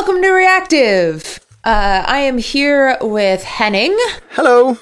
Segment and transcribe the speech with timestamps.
[0.00, 1.40] Welcome to Reactive.
[1.64, 3.98] Uh, I am here with Henning,
[4.30, 4.78] Hello.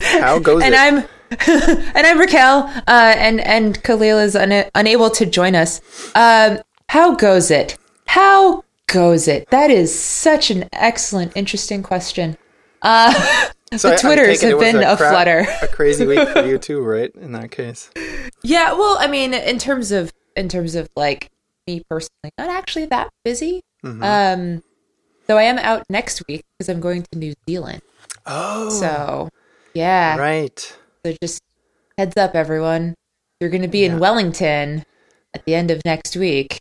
[0.00, 0.78] How goes and it?
[0.78, 0.98] I'm
[1.96, 5.80] and I'm Raquel, uh, and and Kahlil is una- unable to join us.
[6.14, 7.76] Um, how goes it?
[8.06, 9.50] How goes it?
[9.50, 12.38] That is such an excellent, interesting question.
[12.82, 13.12] Uh,
[13.76, 15.46] So the I- Twitters take it it have been a, crap- flutter.
[15.62, 17.12] a crazy week for you too, right?
[17.16, 17.90] In that case.
[18.44, 21.28] Yeah, well, I mean, in terms of in terms of like
[21.66, 23.62] me personally, not actually that busy.
[23.84, 24.02] Mm-hmm.
[24.02, 24.62] Um,
[25.26, 27.82] though I am out next week because I'm going to New Zealand.
[28.26, 28.68] Oh.
[28.70, 29.28] So,
[29.74, 30.16] yeah.
[30.16, 30.76] right.
[31.04, 31.42] So just
[31.96, 32.94] heads up, everyone.
[33.40, 34.84] You're going to be in Wellington
[35.34, 36.60] at the end of next week.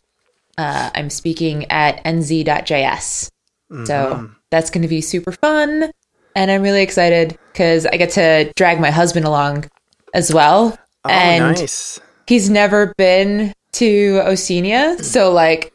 [0.57, 3.29] Uh, I'm speaking at nz.js.
[3.71, 3.85] Mm-hmm.
[3.85, 5.91] So that's going to be super fun.
[6.35, 9.69] And I'm really excited because I get to drag my husband along
[10.13, 10.77] as well.
[11.05, 11.99] Oh, and nice.
[12.27, 15.01] he's never been to Oceania.
[15.03, 15.73] So, like,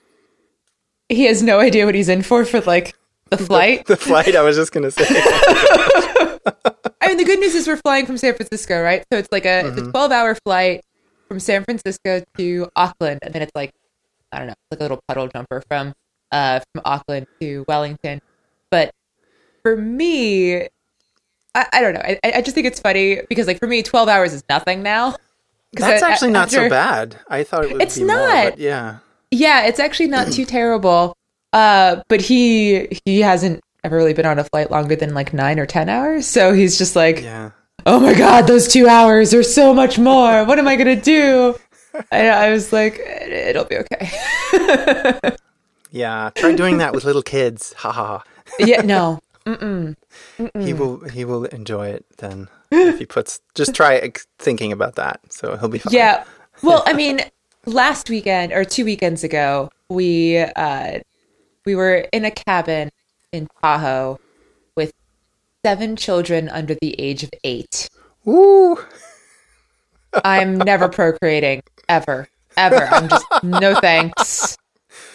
[1.08, 2.94] he has no idea what he's in for for like
[3.30, 3.86] the flight.
[3.86, 4.34] The flight.
[4.36, 5.04] I was just gonna say.
[7.00, 9.04] I mean, the good news is we're flying from San Francisco, right?
[9.12, 10.82] So it's like a, it's a 12 hour flight
[11.28, 13.20] from San Francisco to Auckland.
[13.22, 13.72] And then it's like,
[14.32, 15.92] I don't know, like a little puddle jumper from,
[16.32, 18.20] uh, from Auckland to Wellington.
[18.70, 18.92] But
[19.62, 20.62] for me,
[21.54, 22.00] I, I don't know.
[22.02, 25.16] I, I just think it's funny because like for me, 12 hours is nothing now.
[25.74, 27.18] That's I- actually not so bad.
[27.28, 28.44] I thought it would It's be more, not.
[28.52, 28.98] but yeah.
[29.34, 31.16] Yeah, it's actually not too terrible.
[31.52, 35.58] Uh, but he he hasn't ever really been on a flight longer than like nine
[35.58, 36.26] or ten hours.
[36.26, 37.50] So he's just like, Yeah.
[37.86, 40.44] oh my god, those two hours are so much more.
[40.44, 41.54] What am I gonna do?
[42.10, 44.10] And I was like, it'll be okay.
[45.90, 46.30] Yeah.
[46.34, 47.72] Try doing that with little kids.
[47.78, 48.24] Ha ha.
[48.58, 49.20] yeah, no,
[50.58, 51.08] He will.
[51.08, 52.48] He will enjoy it then.
[52.72, 55.20] If he puts, just try thinking about that.
[55.32, 55.94] So he'll be fine.
[55.94, 56.24] yeah.
[56.62, 57.20] Well, I mean,
[57.66, 61.00] last weekend or two weekends ago, we uh,
[61.66, 62.90] we were in a cabin
[63.32, 64.18] in Tahoe
[64.76, 64.92] with
[65.64, 67.88] seven children under the age of eight.
[68.24, 68.78] Woo.
[70.24, 72.86] I'm never procreating ever, ever.
[72.86, 74.56] I'm just no thanks.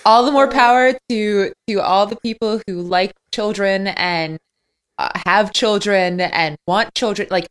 [0.06, 4.40] All the more power to to all the people who like children and
[4.98, 7.28] uh, have children and want children.
[7.32, 7.48] Like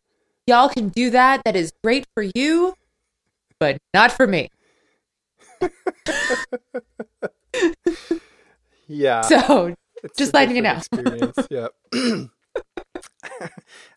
[0.47, 1.43] y'all can do that.
[1.44, 2.75] That is great for you,
[3.59, 4.50] but not for me.
[8.87, 9.21] Yeah.
[9.23, 10.81] So It's just letting you know.
[11.51, 11.69] Yeah.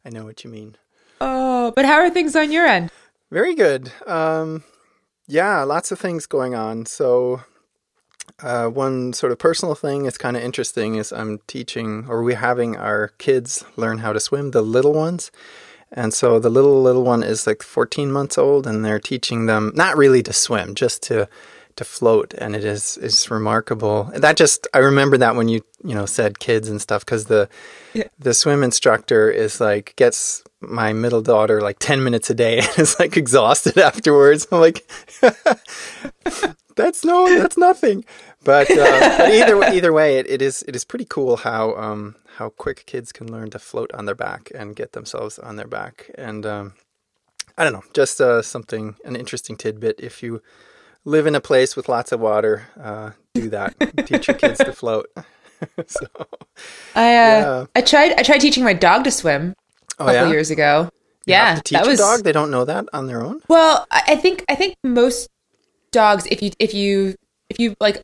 [0.06, 0.76] I know what you mean.
[1.22, 2.90] oh, but how are things on your end?
[3.32, 3.92] Very good.
[4.08, 4.64] Um,
[5.28, 6.86] yeah, lots of things going on.
[6.86, 7.44] So,
[8.42, 12.36] uh, one sort of personal thing is kind of interesting is I'm teaching, or we're
[12.36, 15.32] having our kids learn how to swim, the little ones.
[15.92, 19.72] And so the little little one is like 14 months old, and they're teaching them
[19.76, 21.28] not really to swim, just to
[21.76, 24.12] to float, and it is is remarkable.
[24.16, 27.50] That just I remember that when you you know said kids and stuff because the
[28.20, 32.70] the swim instructor is like gets my middle daughter like 10 minutes a day and
[32.78, 34.48] is like exhausted afterwards.
[34.52, 34.90] I'm like,
[36.76, 38.06] that's no, that's nothing.
[38.44, 42.16] But, uh, but either either way, it, it is it is pretty cool how um,
[42.42, 45.68] how quick kids can learn to float on their back and get themselves on their
[45.68, 46.10] back.
[46.16, 46.74] And um,
[47.56, 50.00] I don't know, just uh, something an interesting tidbit.
[50.00, 50.42] If you
[51.06, 53.76] live in a place with lots of water, uh, do that.
[54.08, 55.06] Teach your kids to float.
[55.86, 56.08] so,
[56.96, 57.66] I uh, Yeah.
[57.76, 59.54] I tried I tried teaching my dog to swim
[60.00, 60.90] oh a couple yeah, years ago.
[61.28, 62.24] You yeah, have to teach that a was dog.
[62.24, 63.42] They don't know that on their own.
[63.50, 65.30] Well, I I think I think most
[65.92, 67.14] dogs, if you if you
[67.52, 68.02] if you like,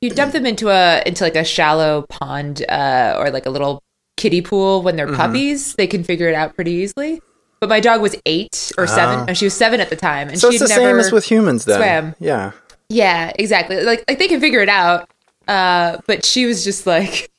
[0.00, 3.82] you dump them into a into like a shallow pond uh, or like a little
[4.16, 5.06] kiddie pool when Mm-hmm.
[5.10, 7.20] they're puppies, they can figure it out pretty easily.
[7.60, 10.36] But my dog was eight or seven, and she was seven at the time, and
[10.36, 10.40] Ah.
[10.40, 10.90] So she'd it's the never.
[10.92, 11.78] same as with humans, then.
[11.80, 12.14] swam.
[12.20, 12.52] Yeah.
[12.90, 13.82] yeah, exactly.
[13.82, 15.08] Like like they can figure it out,
[15.48, 17.30] uh, but she was just like,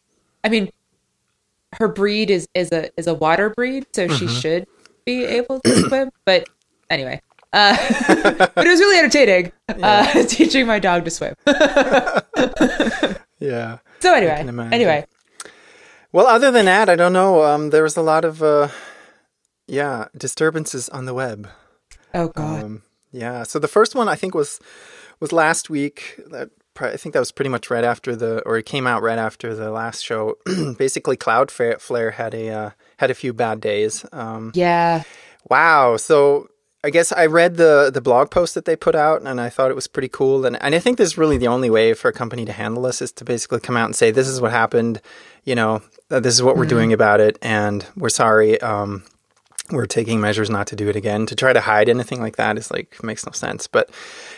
[0.43, 0.71] I mean,
[1.73, 4.35] her breed is is a is a water breed, so she Mm-hmm.
[4.39, 4.67] should
[5.05, 6.09] be able to swim.
[6.25, 6.49] But
[6.89, 7.21] anyway,
[7.53, 7.75] uh,
[8.55, 11.33] but it was really entertaining uh, teaching my dog to swim.
[13.39, 13.77] Yeah.
[13.99, 15.05] So anyway, anyway,
[16.11, 17.43] Well, other than that, I don't know.
[17.43, 18.69] Um, there was a lot of, uh,
[19.67, 21.47] yeah, disturbances on the web.
[22.15, 22.81] oh god, Um,
[23.11, 23.43] yeah.
[23.43, 24.59] So the first one I think was
[25.19, 26.19] was last week.
[26.31, 26.49] That
[26.79, 29.53] I think that was pretty much right after the, or it came out right after
[29.53, 30.35] the last show.
[30.77, 34.03] Basically, Cloudflare had a uh, had a few bad days.
[34.11, 35.03] Um, yeah,
[35.49, 35.97] Wow.
[35.97, 36.47] So
[36.83, 39.71] I guess I read the the blog post that they put out, and I thought
[39.71, 40.45] it was pretty cool.
[40.45, 42.83] And and I think this is really the only way for a company to handle
[42.83, 45.01] this is to basically come out and say, "This is what happened.
[45.43, 45.81] You know,
[46.11, 48.61] uh, this is what we're doing about it, and we're sorry.
[48.61, 49.03] Um,
[49.71, 51.25] we're taking measures not to do it again.
[51.25, 53.67] To try to hide anything like that is like makes no sense.
[53.67, 53.89] But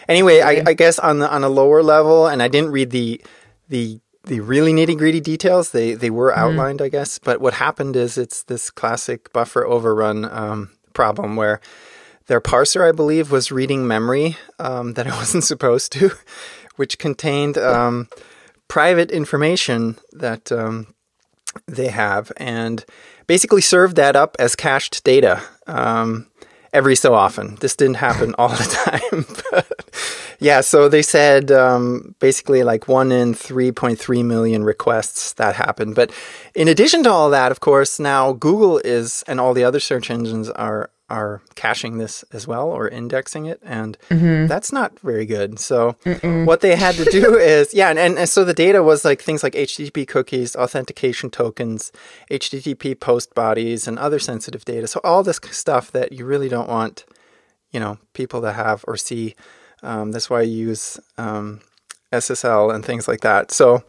[0.07, 3.21] anyway, I, I guess on the on a lower level, and I didn't read the
[3.67, 5.71] the the really nitty gritty details.
[5.71, 7.19] They they were outlined, I guess.
[7.19, 11.59] But what happened is it's this classic buffer overrun um, problem where
[12.29, 16.11] their parser, I believe, was reading memory um, that it wasn't supposed to,
[16.77, 18.07] which contained um,
[18.69, 20.93] private information that um,
[21.67, 22.85] they have, and
[23.27, 26.27] basically served that up as cached data um,
[26.71, 27.55] every so often.
[27.55, 29.25] This didn't happen all the time.
[29.51, 29.95] but
[30.39, 35.95] yeah, so they said um, basically like one in 3.3 million requests that happened.
[35.95, 36.11] But
[36.53, 40.11] in addition to all that, of course, now Google is, and all the other search
[40.11, 44.47] engines are are caching this as well or indexing it and mm-hmm.
[44.47, 46.45] that's not very good so Mm-mm.
[46.45, 49.41] what they had to do is yeah and, and, so the data was like things
[49.43, 51.91] like http cookies authentication tokens
[52.29, 56.69] http post bodies and other sensitive data so all this stuff that you really don't
[56.69, 57.05] want
[57.71, 59.35] you know people to have or see
[59.81, 61.59] um, that's why i use um,
[62.13, 63.83] ssl and things like that so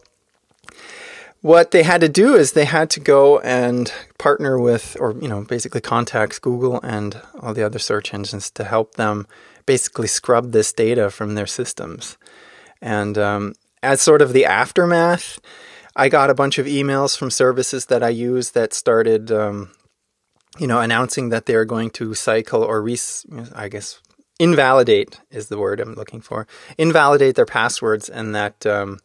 [1.41, 5.27] what they had to do is they had to go and partner with, or you
[5.27, 9.27] know, basically contact Google and all the other search engines to help them
[9.65, 12.17] basically scrub this data from their systems.
[12.81, 15.39] And um, as sort of the aftermath,
[15.95, 19.71] I got a bunch of emails from services that I use that started, um,
[20.59, 22.97] you know, announcing that they're going to cycle or re-
[23.55, 23.99] I guess
[24.39, 26.47] invalidate is the word I'm looking for,
[26.77, 28.63] invalidate their passwords, and that.
[28.65, 28.99] Um,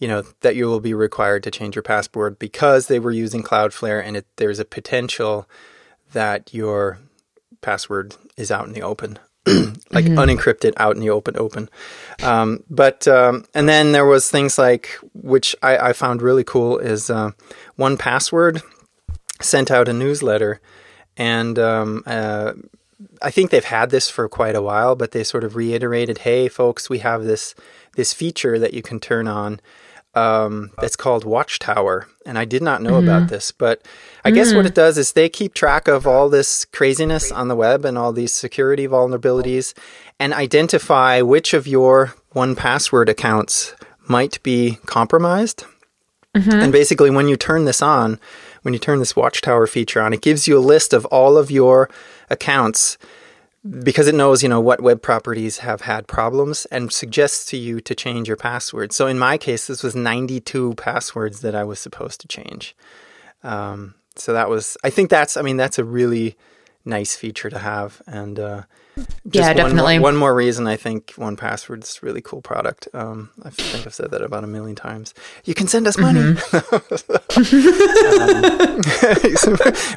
[0.00, 3.42] you know that you will be required to change your password because they were using
[3.42, 5.48] Cloudflare, and it, there's a potential
[6.12, 6.98] that your
[7.60, 10.18] password is out in the open, like mm-hmm.
[10.18, 11.68] unencrypted out in the open, open.
[12.22, 16.78] Um, but um, and then there was things like which I, I found really cool
[16.78, 17.32] is uh,
[17.78, 18.62] 1Password
[19.40, 20.62] sent out a newsletter,
[21.18, 22.54] and um, uh,
[23.20, 26.48] I think they've had this for quite a while, but they sort of reiterated, "Hey,
[26.48, 27.54] folks, we have this
[27.96, 29.60] this feature that you can turn on."
[30.14, 33.08] um, that's called Watchtower, and I did not know mm-hmm.
[33.08, 33.52] about this.
[33.52, 33.86] But
[34.24, 34.34] I mm-hmm.
[34.34, 34.68] guess what mm.
[34.68, 38.12] it does is they keep track of all this craziness on the web and all
[38.12, 39.72] these security vulnerabilities,
[40.18, 43.74] and identify which of your 1Password accounts
[44.08, 45.64] might be compromised.
[46.34, 46.50] Mm-hmm.
[46.50, 48.18] And basically, when you turn this on,
[48.62, 51.50] when you turn this Watchtower feature on, it gives you a list of all of
[51.50, 51.88] your
[52.28, 52.98] accounts
[53.68, 57.80] because it knows, you know, what web properties have had problems and suggests to you
[57.80, 58.92] to change your password.
[58.92, 62.74] So in my case, this was 92 passwords that I was supposed to change.
[63.42, 66.36] Um, so that was, I think that's, I mean, that's a really
[66.84, 68.00] nice feature to have.
[68.06, 68.62] And uh,
[69.24, 69.98] yeah, definitely.
[69.98, 72.88] One more, one more, reason I think 1Password's really cool product.
[72.94, 75.14] Um, I think I've said that about a million times.
[75.44, 76.20] You can send us money.
[76.20, 77.10] Mm-hmm.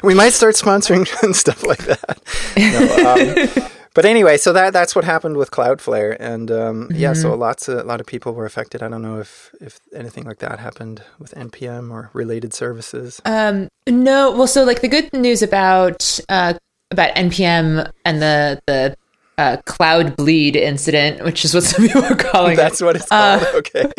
[0.02, 2.20] we might start sponsoring and stuff like that.
[2.56, 6.96] No, um, but anyway, so that that's what happened with Cloudflare, and um, mm-hmm.
[6.96, 7.40] yeah, so mm-hmm.
[7.40, 8.82] lots of a lot of people were affected.
[8.82, 13.22] I don't know if if anything like that happened with npm or related services.
[13.24, 16.54] Um, no, well, so like the good news about uh,
[16.90, 18.96] about npm and the the
[19.36, 22.84] uh, Cloudbleed incident, which is what some people are calling That's it.
[22.84, 23.42] what it's called.
[23.42, 23.90] Uh, okay.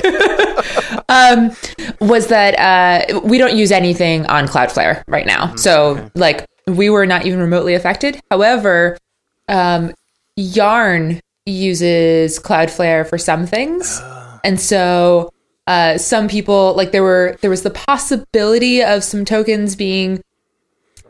[1.10, 1.52] um,
[2.00, 5.48] was that uh, we don't use anything on Cloudflare right now.
[5.48, 5.58] Mm-hmm.
[5.58, 6.10] So, okay.
[6.16, 8.20] like, we were not even remotely affected.
[8.32, 8.98] However,
[9.48, 9.94] um,
[10.36, 14.40] Yarn uses Cloudflare for some things, uh.
[14.44, 15.32] and so
[15.68, 20.24] uh, some people like there were there was the possibility of some tokens being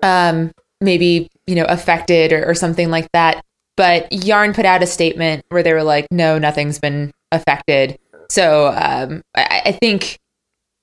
[0.03, 0.51] um,
[0.82, 3.43] maybe you know affected or, or something like that.
[3.77, 7.99] But Yarn put out a statement where they were like, "No, nothing's been affected."
[8.29, 10.19] So um, I, I think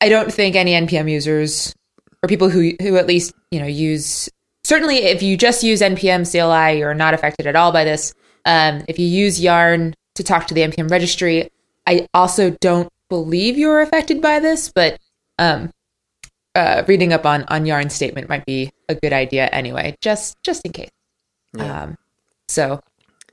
[0.00, 1.75] I don't think any npm users
[2.23, 4.28] or people who who at least you know use
[4.64, 8.14] certainly if you just use npm CLI, you're not affected at all by this.
[8.45, 11.50] Um, if you use Yarn to talk to the npm registry,
[11.87, 14.99] I also don't believe you're affected by this, but
[15.38, 15.71] um,
[16.55, 20.65] uh, reading up on on Yarn's statement might be a good idea anyway, just just
[20.65, 20.91] in case.
[21.57, 21.83] Yeah.
[21.83, 21.99] Um,
[22.49, 22.81] so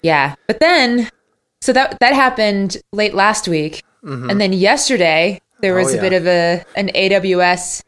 [0.02, 1.10] yeah, but then
[1.62, 4.30] so that that happened late last week, mm-hmm.
[4.30, 5.98] and then yesterday there was oh, yeah.
[5.98, 7.84] a bit of a an AWS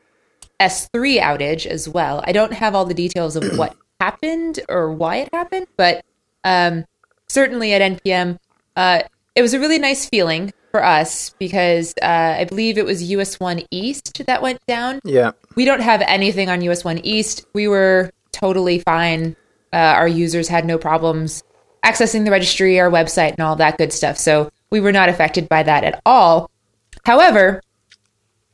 [0.59, 2.23] S3 outage as well.
[2.25, 6.03] I don't have all the details of what happened or why it happened, but
[6.43, 6.85] um,
[7.27, 8.37] certainly at NPM,
[8.75, 9.03] uh,
[9.35, 13.39] it was a really nice feeling for us because uh, I believe it was US
[13.39, 14.99] One East that went down.
[15.03, 17.45] Yeah, we don't have anything on US One East.
[17.53, 19.35] We were totally fine.
[19.73, 21.43] Uh, our users had no problems
[21.85, 24.17] accessing the registry, our website, and all that good stuff.
[24.17, 26.49] So we were not affected by that at all.
[27.03, 27.61] However,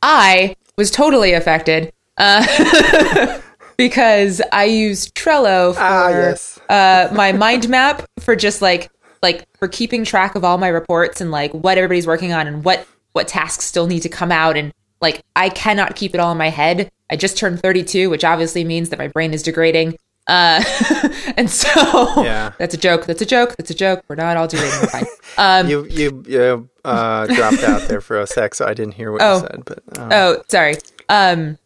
[0.02, 3.40] I was totally affected uh,
[3.76, 6.58] because I use Trello for ah, yes.
[6.68, 8.90] uh, my mind map for just like
[9.22, 12.64] like for keeping track of all my reports and like what everybody's working on and
[12.64, 16.32] what what tasks still need to come out and Like I cannot keep it all
[16.32, 16.90] in my head.
[17.10, 19.96] I just turned 32, which obviously means that my brain is degrading.
[20.26, 20.62] Uh,
[21.38, 22.52] and so Yeah.
[22.58, 23.06] that's a joke.
[23.06, 23.54] That's a joke.
[23.56, 24.04] That's a joke.
[24.08, 24.80] We're not all degrading.
[24.80, 25.06] We're fine.
[25.38, 29.12] Um, You you you uh, dropped out there for a sec, so I didn't hear
[29.12, 29.34] what Oh.
[29.36, 29.62] you said.
[29.64, 30.74] But um, oh, sorry.
[31.08, 31.58] Um,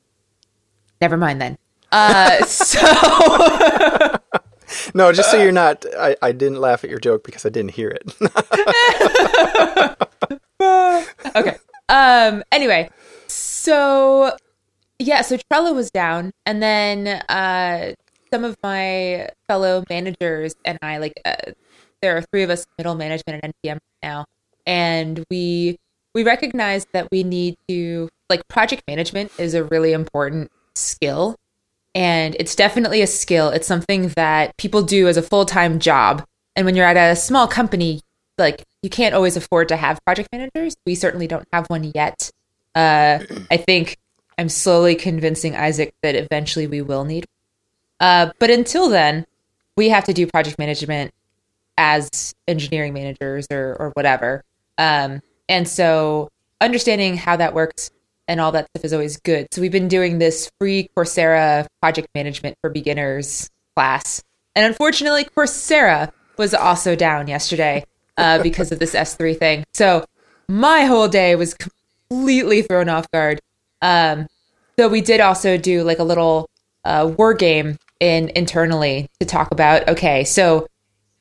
[1.01, 1.57] never mind then.
[1.91, 2.79] Uh, so
[4.95, 5.85] no, just so you're not.
[5.99, 8.15] I, I didn't laugh at your joke because I didn't hear it.
[11.37, 11.57] okay.
[11.89, 12.43] Um.
[12.53, 12.91] Anyway,
[13.27, 14.37] so
[14.99, 17.95] yeah, so Trello was down, and then uh,
[18.33, 21.53] some of my fellow managers and I, like, uh,
[22.01, 24.25] there are three of us middle management at NPM now,
[24.67, 25.79] and we
[26.15, 31.37] we recognize that we need to like project management is a really important skill
[31.95, 33.51] and it's definitely a skill.
[33.51, 36.25] It's something that people do as a full-time job.
[36.57, 38.01] And when you're at a small company
[38.39, 40.75] like you can't always afford to have project managers.
[40.87, 42.31] We certainly don't have one yet.
[42.75, 43.19] Uh,
[43.51, 43.99] i think
[44.39, 47.27] i'm slowly convincing isaac that eventually we will need
[48.01, 49.27] uh, but until then
[49.77, 51.13] we have to do project management
[51.79, 54.45] as engineering managers or, or whatever.
[54.79, 56.29] Um, and so
[56.61, 57.91] understanding how that works
[58.33, 59.47] and all that stuff is always good.
[59.53, 64.23] So we've been doing this free Coursera project management for beginners class.
[64.57, 67.85] And unfortunately, Coursera was also down yesterday
[68.17, 69.65] uh, because of this S3 thing.
[69.75, 70.07] So
[70.49, 73.39] my whole day was completely thrown off guard.
[73.83, 74.29] Um,
[74.79, 76.49] so we did also do like a little
[76.87, 80.67] uh, war game in internally to talk about okay, so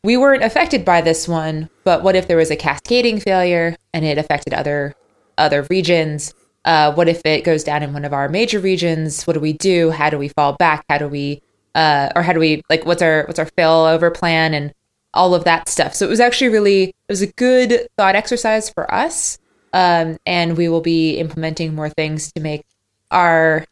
[0.03, 4.06] we weren't affected by this one, but what if there was a cascading failure and
[4.06, 4.96] it affected other
[5.38, 6.34] other regions?
[6.63, 9.24] Uh, what if it goes down in one of our major regions?
[9.24, 9.91] What do we do?
[9.91, 10.86] How do we fall back?
[10.89, 11.41] How do we
[11.74, 14.74] uh, or how do we like what's our what's our failover plan and
[15.13, 15.96] all of that stuff?
[15.96, 19.39] So it was actually really it was a good thought exercise for us,
[19.74, 22.65] um, and we will be implementing more things to make
[23.10, 23.65] our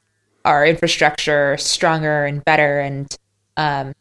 [0.45, 3.15] our infrastructure stronger and better and
[3.57, 3.93] um,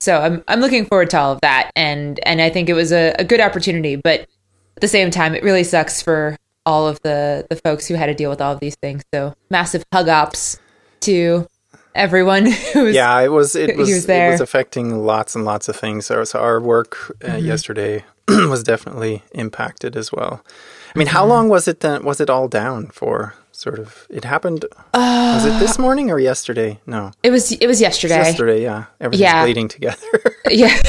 [0.00, 2.90] so I'm I'm looking forward to all of that, and and I think it was
[2.90, 3.96] a, a good opportunity.
[3.96, 6.36] But at the same time, it really sucks for
[6.66, 9.02] all of the the folks who had to deal with all of these things.
[9.14, 10.58] So massive hug ups
[11.00, 11.46] to
[11.94, 15.76] everyone who's yeah, it was it was, was it was affecting lots and lots of
[15.76, 16.06] things.
[16.06, 17.46] So, so our work uh, Mm-hmm.
[17.46, 20.42] yesterday was definitely impacted as well.
[20.94, 21.16] I mean, Mm-hmm.
[21.16, 22.04] how long was it then?
[22.04, 23.34] Was it all down for?
[23.52, 24.06] Sort of.
[24.08, 24.64] It happened.
[24.94, 26.80] was it this morning or yesterday?
[26.86, 28.14] No, it was it was yesterday.
[28.16, 28.62] yesterday.
[28.62, 29.44] Yeah, everything's Yeah.
[29.44, 30.06] bleeding together.
[30.50, 30.80] yeah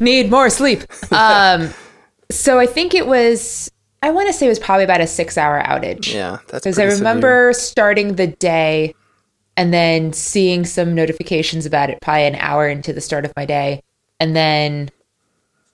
[0.00, 1.70] need more sleep um
[2.30, 3.70] so i think it was
[4.06, 6.14] i want to say it was probably about a six hour outage.
[6.14, 7.08] Yeah, that's because i pretty severe.
[7.08, 8.94] remember starting the day
[9.56, 13.44] and then seeing some notifications about it probably an hour into the start of my
[13.46, 13.82] day.
[14.20, 14.90] And then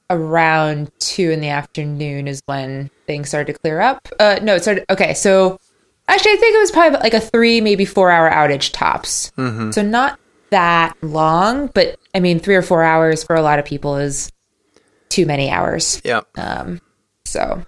[0.08, 4.08] around two in the afternoon is when things started to clear up.
[4.18, 5.58] Uh no it started okay so
[6.08, 9.30] actually i think it was probably like a three maybe four hour outage tops.
[9.74, 10.18] So not
[10.50, 14.30] that long but i mean three or four hours for a lot of people is
[15.08, 16.00] too many hours.
[16.04, 16.80] Yeah, um
[17.24, 17.64] so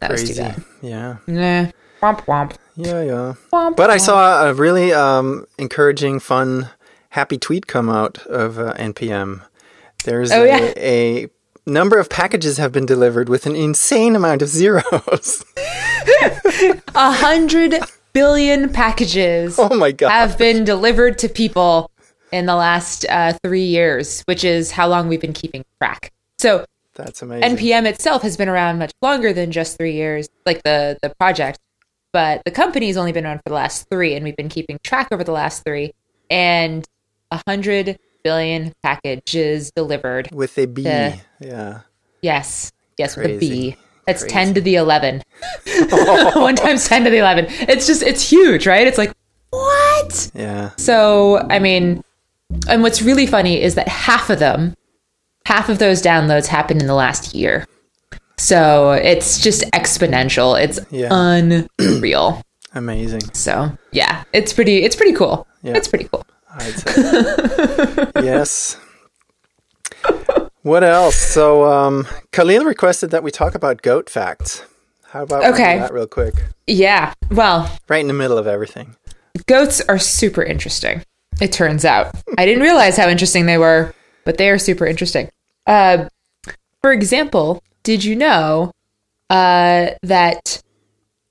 [0.00, 0.42] that was too crazy.
[0.42, 3.34] bad Yeah, nah womp womp yeah, yeah.
[3.52, 6.68] womp But I saw a really um, encouraging, fun,
[7.10, 9.42] happy tweet come out of uh, NPM.
[10.04, 10.72] There's Oh, a, yeah.
[10.76, 11.28] a
[11.66, 15.44] number of packages have been delivered with an insane amount of zeros.
[16.94, 17.74] A hundred
[18.12, 20.10] billion packages oh my god!
[20.10, 21.90] have been delivered to people
[22.32, 26.12] in the last uh, three years, which is how long we've been keeping track.
[26.38, 26.64] So
[26.98, 27.56] That's amazing.
[27.56, 31.58] NPM itself has been around much longer than just three years, like the the project.
[32.12, 35.08] But the company's only been around for the last three, and we've been keeping track
[35.12, 35.92] over the last three.
[36.30, 36.84] And
[37.30, 40.28] a hundred billion packages delivered.
[40.32, 40.82] with a B.
[40.82, 41.16] Yeah.
[41.40, 41.80] Yeah.
[42.20, 43.70] Yes, yes, with a Crazy.
[43.70, 43.76] B.
[44.06, 44.32] That's Crazy.
[44.32, 45.22] ten to the eleven.
[46.34, 47.46] One times ten to the eleven.
[47.48, 48.86] It's just it's huge, right?
[48.86, 49.12] It's like
[49.50, 50.30] what?
[50.34, 50.70] Yeah.
[50.76, 52.02] So, I mean,
[52.68, 54.74] and what's really funny is that half of them,
[55.48, 57.64] half of those downloads happened in the last year.
[58.36, 60.60] So it's just exponential.
[60.62, 61.08] It's Yeah.
[61.10, 62.42] unreal.
[62.74, 63.22] Amazing.
[63.34, 64.84] So yeah, it's pretty.
[64.84, 65.46] It's pretty cool.
[65.62, 65.74] Yeah.
[65.76, 66.24] It's pretty cool.
[68.22, 68.76] Yes.
[70.62, 71.16] What else?
[71.16, 74.62] So, um, Kahlil requested that we talk about goat facts.
[75.10, 75.78] How about Okay.
[75.78, 76.34] that real quick?
[76.66, 77.14] Yeah.
[77.30, 78.96] Well, Right in the middle of everything.
[79.46, 81.02] goats are super interesting.
[81.40, 85.30] It turns out I didn't realize how interesting they were, but they are super interesting.
[85.68, 86.08] Uh,
[86.82, 88.72] for example, did you know
[89.30, 90.62] uh, that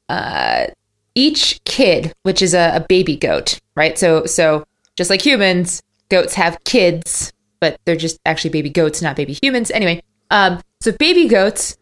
[0.08, 0.68] uh,
[1.16, 3.98] each kid, which is a, a baby goat, right?
[3.98, 4.64] So, so
[4.96, 9.72] just like humans, goats have kids, but they're just actually baby goats, not baby humans.
[9.72, 10.02] Anyway,
[10.32, 11.76] um, so baby goats,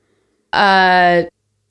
[0.54, 1.24] uh,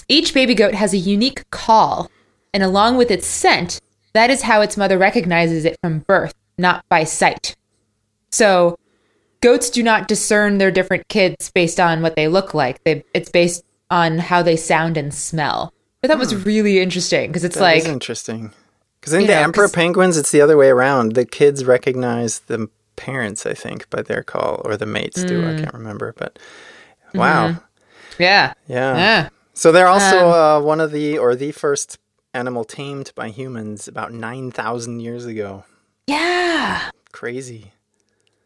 [0.09, 2.11] each baby goat has a unique call
[2.53, 3.81] and along with its scent,
[4.13, 7.57] that is how its mother recognizes it from birth, not by sight.
[8.31, 8.77] So,
[9.45, 12.83] goats do not discern their different kids based on what they look like.
[12.85, 15.73] They, it's based on how they sound and smell.
[16.01, 17.61] But that was really interesting because it's Hmm.
[17.63, 18.53] That like interesting.
[19.01, 21.13] Because in the know, emperor penguins, it's the other way around.
[21.15, 25.43] The kids recognize the parents, I think, by their call, or the mates do.
[25.43, 25.55] Mm.
[25.59, 26.39] I can't remember, but
[27.15, 28.23] wow, Mm-hmm.
[28.23, 28.97] yeah, yeah.
[28.97, 29.29] yeah.
[29.53, 31.99] So they're also Um, uh, one of the, or the first
[32.33, 35.65] animal tamed by humans about nine thousand years ago.
[36.07, 36.91] Yeah.
[37.13, 37.73] Crazy.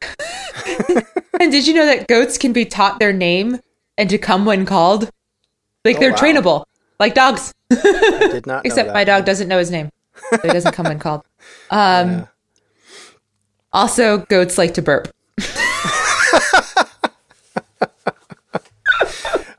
[1.41, 3.61] And did you know that goats can be taught their name
[3.97, 5.09] and to come when called?
[5.85, 6.17] Like Oh, they're wow.
[6.17, 6.65] trainable,
[6.99, 7.53] like dogs.
[7.71, 8.57] I did not.
[8.65, 9.91] know Except my dog doesn't know his name.
[10.31, 11.23] So he doesn't come when called.
[11.71, 12.27] Um, Yeah.
[13.73, 15.09] Also, goats like to burp.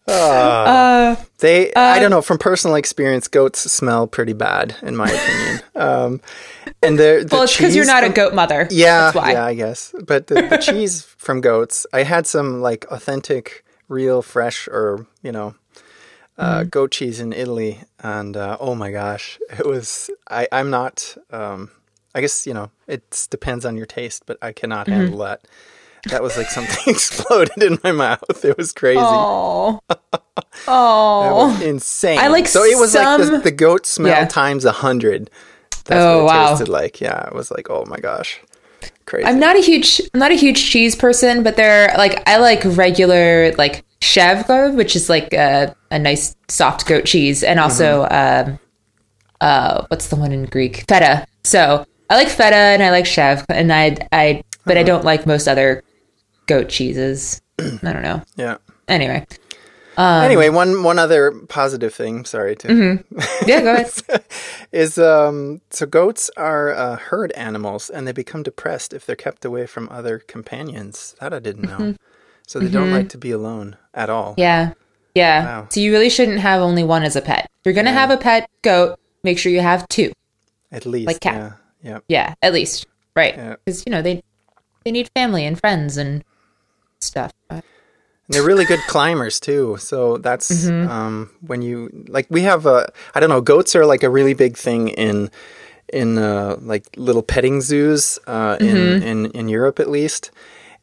[0.07, 5.61] uh, They, I don't know, from personal experience, goats smell pretty bad, in my opinion.
[5.75, 6.21] Um,
[6.81, 8.67] and the, the well, it's because you're not a goat mother.
[8.71, 9.31] Yeah, That's why.
[9.33, 9.93] yeah, I guess.
[10.05, 15.31] But the, the cheese from goats, I had some like authentic, real, fresh, or you
[15.31, 15.55] know,
[16.37, 16.69] uh, Mm-hmm.
[16.69, 20.09] goat cheese in Italy, and uh, oh my gosh, it was.
[20.29, 21.17] I, I'm not.
[21.31, 21.71] Um,
[22.15, 24.99] I guess you know it depends on your taste, but I cannot Mm-hmm.
[24.99, 25.41] handle that.
[26.09, 28.45] That was like something exploded in my mouth.
[28.45, 29.01] It was crazy.
[29.03, 29.81] Oh.
[30.67, 31.59] Oh.
[31.63, 32.19] insane.
[32.19, 34.25] I like so it was like the, the goat smell Yeah.
[34.27, 35.29] times a hundred.
[35.89, 36.49] That's Oh, what it wow.
[36.51, 37.01] tasted like.
[37.01, 38.39] Yeah, it was like, oh my gosh,
[39.05, 39.27] crazy.
[39.27, 42.61] I'm not a huge I'm not a huge cheese person, but they're like I like
[42.63, 48.49] regular like chèvre, which is like a, a nice soft goat cheese, and also Mm-hmm.
[48.51, 48.59] um,
[49.41, 50.85] uh, what's the one in Greek?
[50.87, 51.25] Feta.
[51.43, 54.81] So I like feta and I like chèvre, and I I but Uh-huh.
[54.81, 55.83] I don't like most other
[56.47, 57.41] goat cheeses.
[57.59, 58.21] I don't know.
[58.35, 58.57] yeah.
[58.87, 59.25] Anyway,
[59.99, 62.23] Um, anyway, one one other positive thing.
[62.25, 63.47] Sorry to Mm-hmm.
[63.49, 64.23] yeah, go ahead.
[64.71, 69.43] is um so goats are uh, herd animals and they become depressed if they're kept
[69.43, 71.15] away from other companions.
[71.19, 71.95] That I didn't know.
[72.47, 74.31] So they don't like to be alone at all.
[74.31, 74.41] Mm-hmm.
[74.41, 74.73] Yeah,
[75.15, 75.45] yeah.
[75.45, 75.67] Wow.
[75.69, 77.45] So you really shouldn't have only one as a pet.
[77.59, 80.13] If you're gonna have a pet goat, make sure you have two.
[80.71, 81.35] At least, Like cat.
[81.35, 81.99] yeah, yeah.
[82.07, 82.87] Yeah, at least.
[83.15, 83.35] Right.
[83.35, 83.55] Yeah.
[83.65, 84.23] Because, you know, they
[84.85, 86.23] they need family and friends and
[87.01, 87.33] stuff.
[88.29, 89.77] And they're really good climbers too.
[89.79, 90.87] So that's Mm-hmm.
[90.89, 94.35] um, when you like we have a I don't know goats are like a really
[94.35, 95.31] big thing in
[95.91, 99.03] in uh, like little petting zoos uh, in, Mm-hmm.
[99.07, 100.29] in in Europe at least,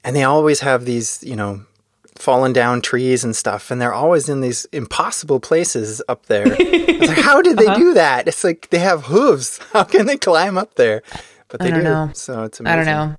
[0.02, 1.60] and they always have these you know
[2.16, 6.56] fallen down trees and stuff, and they're always in these impossible places up there.
[6.96, 7.78] It's like, how did they Uh-huh.
[7.78, 8.26] do that?
[8.26, 9.60] It's like they have hooves.
[9.72, 11.02] How can they climb up there?
[11.48, 11.84] But they don't do.
[11.84, 12.10] know.
[12.14, 12.72] So it's amazing.
[12.72, 13.16] I don't know.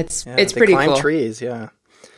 [0.00, 0.96] It's Yeah, it's they pretty climb cool.
[0.96, 1.40] trees.
[1.42, 1.68] Yeah.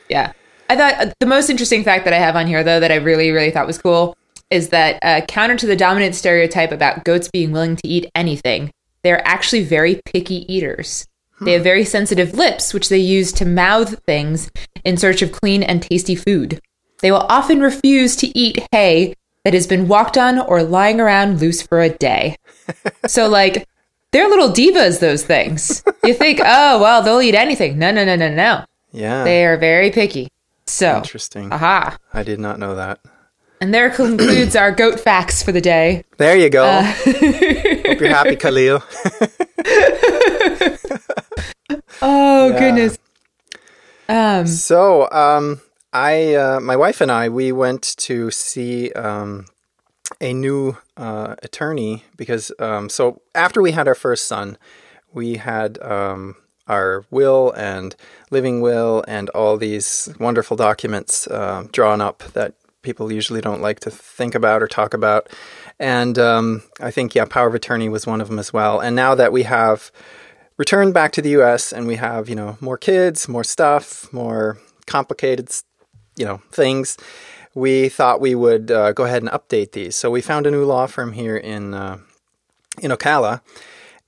[0.09, 0.33] Yeah.
[0.71, 2.97] I thought uh, the most interesting fact that I have on here, though, that I
[2.97, 4.17] really, really thought was cool
[4.51, 8.71] is that uh, counter to the dominant stereotype about goats being willing to eat anything,
[9.03, 11.07] they're actually very picky eaters.
[11.41, 14.51] They have very sensitive lips, which they use to mouth things
[14.85, 16.61] in search of clean and tasty food.
[17.01, 21.41] They will often refuse to eat hay that has been walked on or lying around
[21.41, 22.37] loose for a day.
[23.09, 23.67] So, like,
[24.13, 25.83] they're little divas, those things.
[26.05, 27.77] You think, oh, well, they'll eat anything.
[27.79, 28.65] No, no, no, no, no.
[28.93, 29.25] Yeah.
[29.25, 30.29] They are very picky.
[30.71, 31.53] So, Interesting.
[31.53, 31.99] aha.
[32.15, 33.01] I did not know that.
[33.61, 36.05] And there concludes our goat facts for the day.
[36.17, 36.65] There you go.
[36.65, 36.83] Uh.
[37.05, 38.81] Hope you're happy, Kahlil.
[42.03, 42.59] Oh, Yeah.
[42.59, 42.99] goodness.
[44.09, 45.61] Um, So, um,
[45.93, 49.47] I, uh, my wife and I, we went to see um,
[50.21, 54.57] a new uh, attorney because, um, so after we had our first son,
[55.13, 56.37] we had um,
[56.71, 57.97] our will and
[58.31, 63.81] living will and all these wonderful documents uh, drawn up that people usually don't like
[63.81, 65.29] to think about or talk about.
[65.79, 68.81] And um, I think, yeah, power of attorney was one of them as well.
[68.81, 69.91] And now that we have
[70.57, 74.59] returned back to the US and we have, you know, more kids, more stuff, more
[74.87, 75.51] complicated,
[76.17, 76.97] you know, things,
[77.55, 79.97] we thought we would uh, go ahead and update these.
[79.97, 81.99] So we found a new law firm here in uh,
[82.81, 83.41] in Ocala,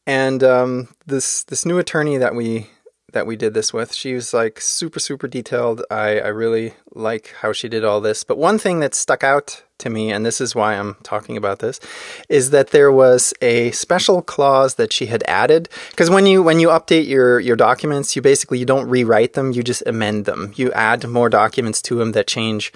[0.07, 2.69] and um, this this new attorney that we
[3.13, 5.85] that we did this with, she was like super super detailed.
[5.91, 8.25] I I really like how she did all this.
[8.25, 11.59] But one thing that stuck out to me, and this is why I'm talking about
[11.59, 11.81] this,
[12.29, 15.69] is that there was a special clause that she had added.
[15.91, 19.53] Because when you when you update your your documents, you basically you don't rewrite them,
[19.53, 20.53] you just amend them.
[20.57, 22.73] You add more documents to them that change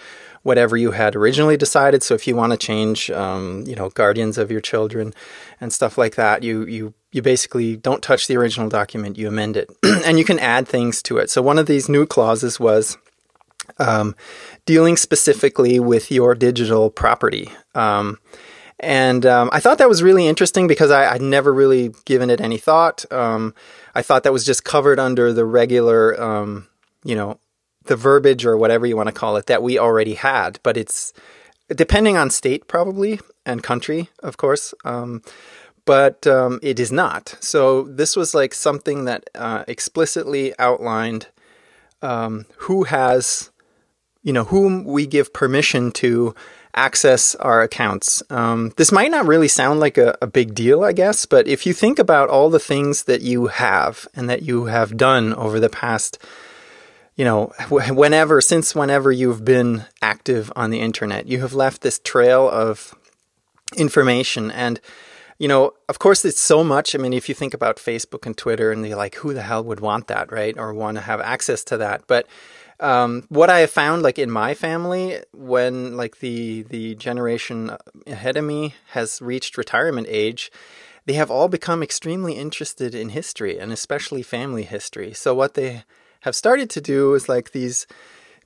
[0.46, 2.04] whatever you had originally decided.
[2.04, 5.12] So if you want to change, um, you know, guardians of your children
[5.60, 9.18] and stuff like that, you you you basically don't touch the original document.
[9.18, 11.30] You amend it, and you can add things to it.
[11.30, 12.98] So one of these new clauses was
[13.78, 14.14] um,
[14.66, 17.50] dealing specifically with your digital property.
[17.74, 18.18] Um,
[18.78, 22.40] And um, I thought that was really interesting because I, would never really given it
[22.40, 23.10] any thought.
[23.10, 23.54] Um,
[23.94, 26.68] I thought that was just covered under the regular, um,
[27.02, 27.38] you know,
[27.84, 30.60] the verbiage or whatever you want to call it that we already had.
[30.62, 31.14] But it's
[31.74, 34.74] depending on state, probably, and country, of course.
[34.84, 35.22] Um,
[35.86, 37.36] but um, it is not.
[37.40, 41.28] So this was like something that uh, explicitly outlined
[42.02, 43.50] um, who has,
[44.22, 46.34] you know, whom we give permission to
[46.74, 48.22] access our accounts.
[48.28, 51.64] Um, this might not really sound like a, a, big deal, I guess, but if
[51.64, 55.58] you think about all the things that you have and that you have done over
[55.58, 56.18] the past,
[57.14, 61.98] you know, whenever, since whenever you've been active on the internet, you have left this
[61.98, 62.94] trail of
[63.74, 64.78] information and
[65.38, 66.94] you know, of course, it's so much.
[66.94, 69.62] I mean, if you think about Facebook and Twitter, and you're like, who the hell
[69.64, 70.56] would want that, right?
[70.56, 72.04] Or want to have access to that?
[72.06, 72.26] But
[72.80, 78.36] um, what I have found, like in my family, when like the the generation ahead
[78.36, 80.50] of me has reached retirement age,
[81.06, 85.14] they have all become extremely interested in history and especially family history.
[85.14, 85.84] So what they
[86.20, 87.86] have started to do is like these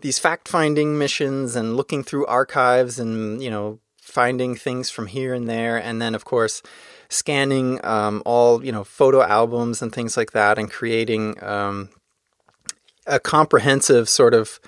[0.00, 5.34] these fact finding missions and looking through archives and you know finding things from here
[5.34, 6.62] and there, and then of course
[7.08, 11.90] scanning um, all you know photo albums and things like that, and creating um,
[13.06, 14.60] a comprehensive sort of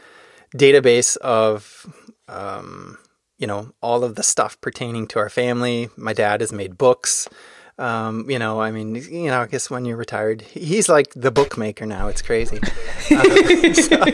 [0.56, 1.86] database of
[2.28, 2.98] um,
[3.38, 5.88] you know all of the stuff pertaining to our family.
[5.96, 7.28] My dad has made books.
[7.78, 11.30] Um, you know, I mean, you know, I guess when you're retired, he's like the
[11.30, 12.08] bookmaker now.
[12.08, 12.60] It's crazy.
[13.10, 14.04] Um, so,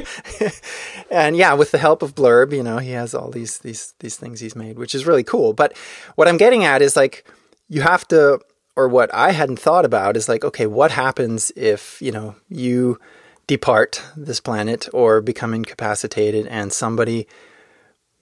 [1.11, 4.17] and yeah, with the help of Blurb, you know, he has all these these these
[4.17, 5.53] things he's made, which is really cool.
[5.53, 5.77] But
[6.17, 7.25] what I'm getting at is like
[7.69, 8.41] you have to,
[8.75, 12.99] or what I hadn't thought about is like, okay, what happens if you know you
[13.47, 17.29] depart this planet or become incapacitated, and somebody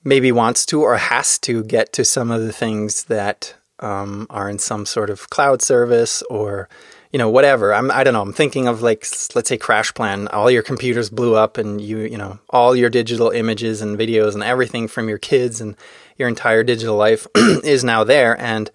[0.05, 4.49] maybe wants to or has to get to some of the things that um, are
[4.49, 6.69] in some sort of cloud service or
[7.13, 7.73] you know whatever.
[7.73, 8.23] I'm i don't know.
[8.23, 10.33] I'm thinking of like let's say CrashPlan.
[10.33, 14.35] All your computers blew up and you you know all your digital images and videos
[14.35, 15.77] and everything from your kids and
[16.17, 18.41] your entire digital life is now there.
[18.41, 18.71] And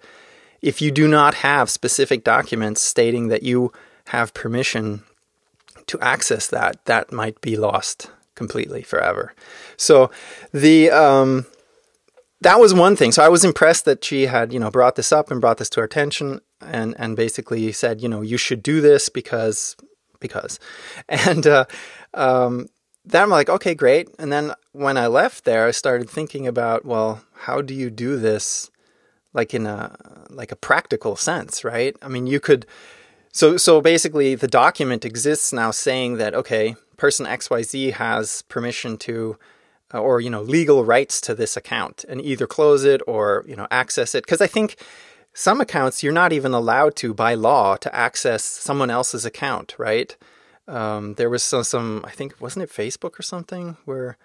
[0.60, 3.72] if you do not have specific documents stating that you
[4.06, 5.02] have permission
[5.86, 9.34] to access that that might be lost completely forever.
[9.76, 10.10] So
[10.52, 11.46] the um
[12.42, 13.12] that was one thing.
[13.12, 15.70] So I was impressed that she had, you know, brought this up and brought this
[15.70, 19.76] to our attention and and basically said, you know, you should do this because
[20.20, 20.58] because,
[21.08, 21.64] and uh,
[22.14, 22.68] um,
[23.04, 24.08] then I'm like, okay, great.
[24.18, 28.16] And then when I left there, I started thinking about, well, how do you do
[28.16, 28.70] this,
[29.32, 29.96] like in a
[30.30, 31.96] like a practical sense, right?
[32.02, 32.66] I mean, you could.
[33.32, 38.42] So so basically, the document exists now saying that okay, person X Y Z has
[38.42, 39.38] permission to
[39.98, 43.66] or you know legal rights to this account and either close it or you know
[43.70, 44.24] access it.
[44.24, 44.76] Because i think
[45.34, 50.16] some accounts you're not even allowed to by law to access someone else's account right?
[50.68, 54.16] Um, there was some, some i think wasn't it facebook or something where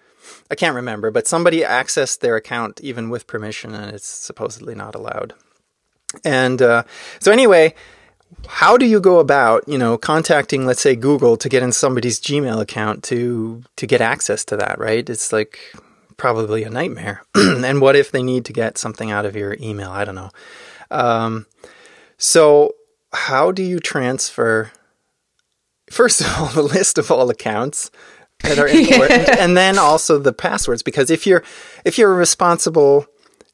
[0.50, 4.94] i can't remember but somebody accessed their account even with permission and it's supposedly not
[4.94, 5.34] allowed.
[6.24, 6.84] And uh,
[7.20, 7.74] so anyway
[8.46, 12.20] how do you go about you know contacting let's say google to get in somebody's
[12.20, 15.08] gmail account to to get access to that right?
[15.08, 15.58] It's like
[16.18, 17.22] probably a nightmare.
[17.34, 19.90] And what if they need to get something out of your email?
[19.90, 20.30] I don't know.
[20.90, 21.46] Um,
[22.18, 22.74] so
[23.12, 24.70] how do you transfer
[25.90, 27.90] first of all the list of all accounts
[28.42, 30.82] that are important and then also the passwords?
[30.82, 31.42] Because if you're
[31.84, 33.06] if you're a responsible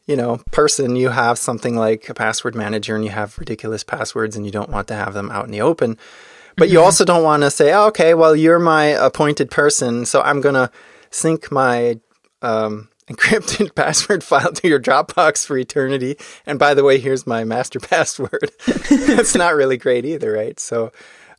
[0.07, 4.37] you know, person, you have something like a password manager and you have ridiculous passwords
[4.37, 5.97] and you don't want to have them out in the open.
[6.57, 6.75] But mm-hmm.
[6.75, 10.41] you also don't want to say, oh, okay, well, you're my appointed person, so I'm
[10.41, 10.71] going to
[11.11, 11.99] sync my
[12.43, 16.17] um, encrypted password file to your Dropbox for eternity.
[16.47, 18.51] And by the way, here's my master password.
[18.91, 20.61] That's not really great either, right?
[20.61, 20.93] So,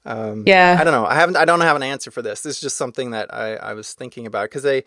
[0.06, 1.06] um, yeah, I don't know.
[1.06, 1.36] I haven't.
[1.36, 2.42] I don't have an answer for this.
[2.42, 4.84] This is just something that I, I was thinking about because they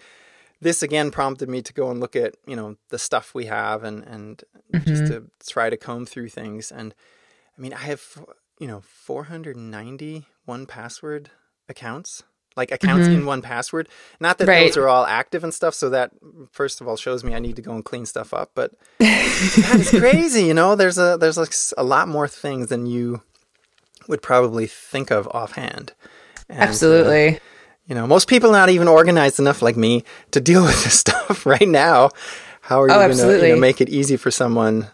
[0.61, 3.85] this again prompted me to go and look at you know the stuff we have
[3.85, 4.89] and and mm-hmm.
[4.89, 6.95] just to try to comb through things and
[7.57, 8.03] i mean i have
[8.59, 11.27] you know 490 1Password
[11.69, 12.23] accounts
[12.57, 13.29] like accounts mm-hmm.
[13.29, 13.87] in 1Password
[14.21, 14.67] not that right.
[14.67, 16.11] those are all active and stuff so that
[16.51, 19.77] first of all shows me i need to go and clean stuff up but that
[19.79, 23.23] is crazy you know there's a there's like a lot more things than you
[24.09, 25.93] would probably think of offhand
[26.49, 27.39] and, absolutely uh,
[27.89, 31.01] you know, most people are not even organized enough like me to deal with this
[31.01, 32.11] stuff right now.
[32.61, 34.89] How are you oh, going to you know, make it easy for someone,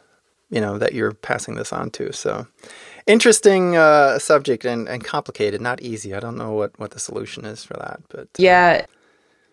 [0.48, 2.12] you know, that you're passing this on to?
[2.12, 2.46] So,
[3.06, 6.14] interesting uh, subject and, and complicated, not easy.
[6.14, 8.86] I don't know what, what the solution is for that, but uh, yeah.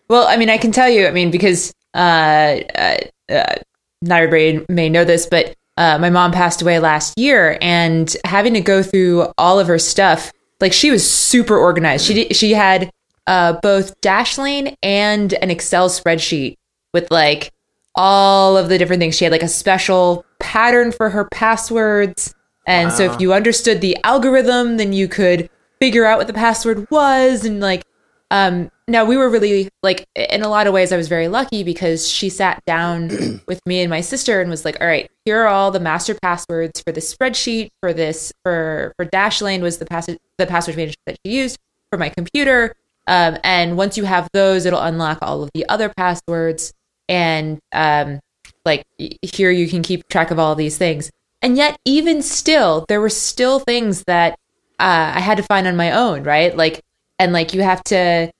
[0.08, 1.08] Well, I mean, I can tell you.
[1.08, 2.96] I mean, because uh, uh,
[3.28, 3.54] uh
[4.02, 8.54] not everybody may know this, but uh, my mom passed away last year, and having
[8.54, 12.06] to go through all of her stuff, like she was super organized.
[12.06, 12.92] She did, she had
[13.26, 16.56] uh, both Dashlane and an Excel spreadsheet
[16.92, 17.52] with like
[17.94, 19.16] all of the different things.
[19.16, 22.34] She had like a special pattern for her passwords.
[22.66, 22.94] And wow.
[22.94, 27.44] so if you understood the algorithm, then you could figure out what the password was
[27.44, 27.82] and like
[28.30, 31.64] um now we were really like in a lot of ways I was very lucky
[31.64, 35.42] because she sat down with me and my sister and was like, "All right, here
[35.42, 39.86] are all the master passwords for this spreadsheet for this for for Dashlane was the
[39.86, 41.58] pass the password manager that she used
[41.90, 42.76] for my computer.
[43.06, 46.72] Um, and once you have those, it'll unlock all of the other passwords.
[47.08, 48.20] And um,
[48.64, 48.84] like
[49.22, 51.10] here, you can keep track of all of these things.
[51.40, 54.38] And yet, even still, there were still things that
[54.78, 56.56] uh, I had to find on my own, right?
[56.56, 56.80] Like,
[57.18, 58.30] and like you have to,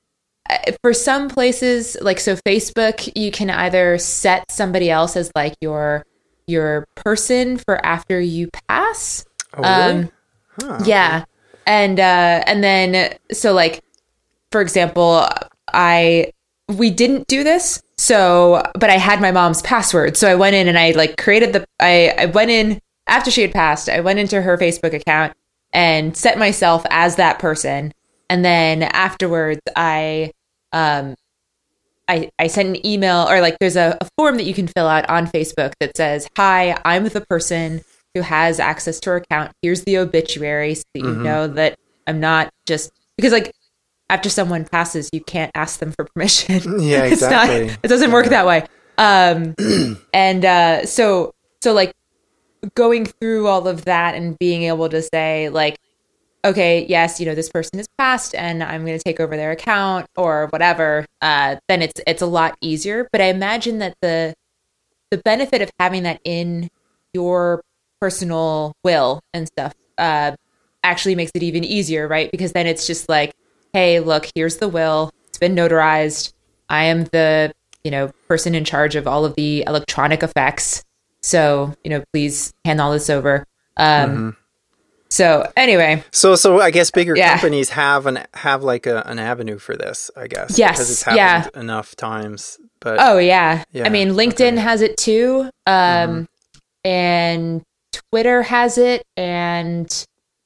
[0.49, 5.55] uh, for some places, like so Facebook, you can either set somebody else as like
[5.61, 6.05] your
[6.47, 9.25] your person for after you pass.
[9.55, 10.03] Oh, really?
[10.05, 10.13] Um,
[10.61, 10.81] huh.
[10.85, 11.25] Yeah,
[11.67, 13.83] and uh, and then so like
[14.53, 15.27] for example,
[15.73, 16.31] I
[16.69, 17.83] we didn't do this.
[17.99, 20.17] So, but I had my mom's password.
[20.17, 23.43] So I went in and I like created the I I went in after she
[23.43, 23.89] had passed.
[23.89, 25.35] I went into her Facebook account
[25.73, 27.93] and set myself as that person.
[28.29, 30.33] And then afterwards I
[30.73, 31.15] um
[32.09, 34.89] I, I sent an email or like there's a, a form that you can fill
[34.89, 37.83] out on Facebook that says, Hi, I'm the person
[38.15, 39.53] who has access to her account.
[39.63, 41.23] Here's the obituary so that you mm-hmm.
[41.23, 43.55] know that I'm not just because like
[44.13, 46.81] after someone passes, you can't ask them for permission.
[46.83, 47.67] Yeah, exactly.
[47.69, 48.15] Not, it doesn't yeah.
[48.15, 48.67] work that way.
[48.99, 49.55] Um,
[50.13, 51.95] and uh, so, so like
[52.75, 55.79] going through all of that and being able to say like,
[56.45, 59.53] okay, yes, you know, this person is passed, and I'm going to take over their
[59.53, 61.07] account or whatever.
[61.23, 63.09] Uh, then it's it's a lot easier.
[63.13, 64.35] But I imagine that the
[65.11, 66.69] the benefit of having that in
[67.15, 67.63] your
[68.01, 70.33] personal will and stuff uh,
[70.83, 72.31] actually makes it even easier, right?
[72.31, 73.33] Because then it's just like
[73.73, 75.13] hey, look, here's the will.
[75.29, 76.33] It's been notarized.
[76.69, 77.53] I am the,
[77.85, 80.85] you know, person in charge of all of the electronic effects.
[81.23, 83.47] So, you know, please hand all this over.
[83.77, 84.31] Um, mm-hmm.
[85.13, 87.33] So anyway, so so I guess bigger yeah.
[87.33, 90.57] companies have an have like a, an avenue for this, I guess.
[90.57, 91.61] Yes, because it's happened yeah.
[91.61, 92.59] enough times.
[92.81, 93.85] But oh yeah, yeah.
[93.85, 94.57] I mean LinkedIn okay.
[94.57, 96.25] has it too, um, mm-hmm.
[96.89, 99.87] and Twitter has it, and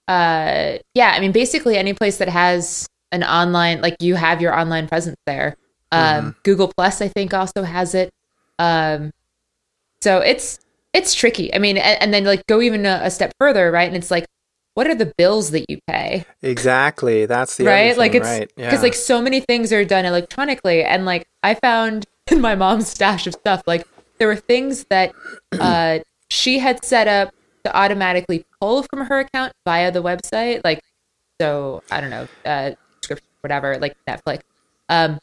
[0.08, 4.56] uh, yeah, I mean basically any place that has an online like you have your
[4.56, 5.56] online presence there.
[5.90, 6.30] Um, mm-hmm.
[6.42, 8.10] Google Plus, I think, also has it.
[8.58, 9.12] Um,
[10.02, 10.60] so it's
[10.92, 11.52] it's tricky.
[11.54, 13.86] I mean, and, and then like go even a, a, step further, right?
[13.86, 14.26] And it's like,
[14.74, 16.24] what are the bills that you pay?
[16.42, 17.26] Exactly.
[17.26, 17.90] That's the right.
[17.90, 18.80] Thing, like it's because yeah.
[18.80, 23.26] like so many things are done electronically, and like I found in my mom's stash
[23.26, 23.86] of stuff, like
[24.18, 25.12] there were things that
[25.60, 27.32] uh, she had set up
[27.64, 30.82] to automatically pull from her account via the website, like
[31.40, 32.28] so I don't know.
[32.44, 32.72] Uh,
[33.46, 34.40] whatever, like Netflix.
[34.88, 35.20] Um,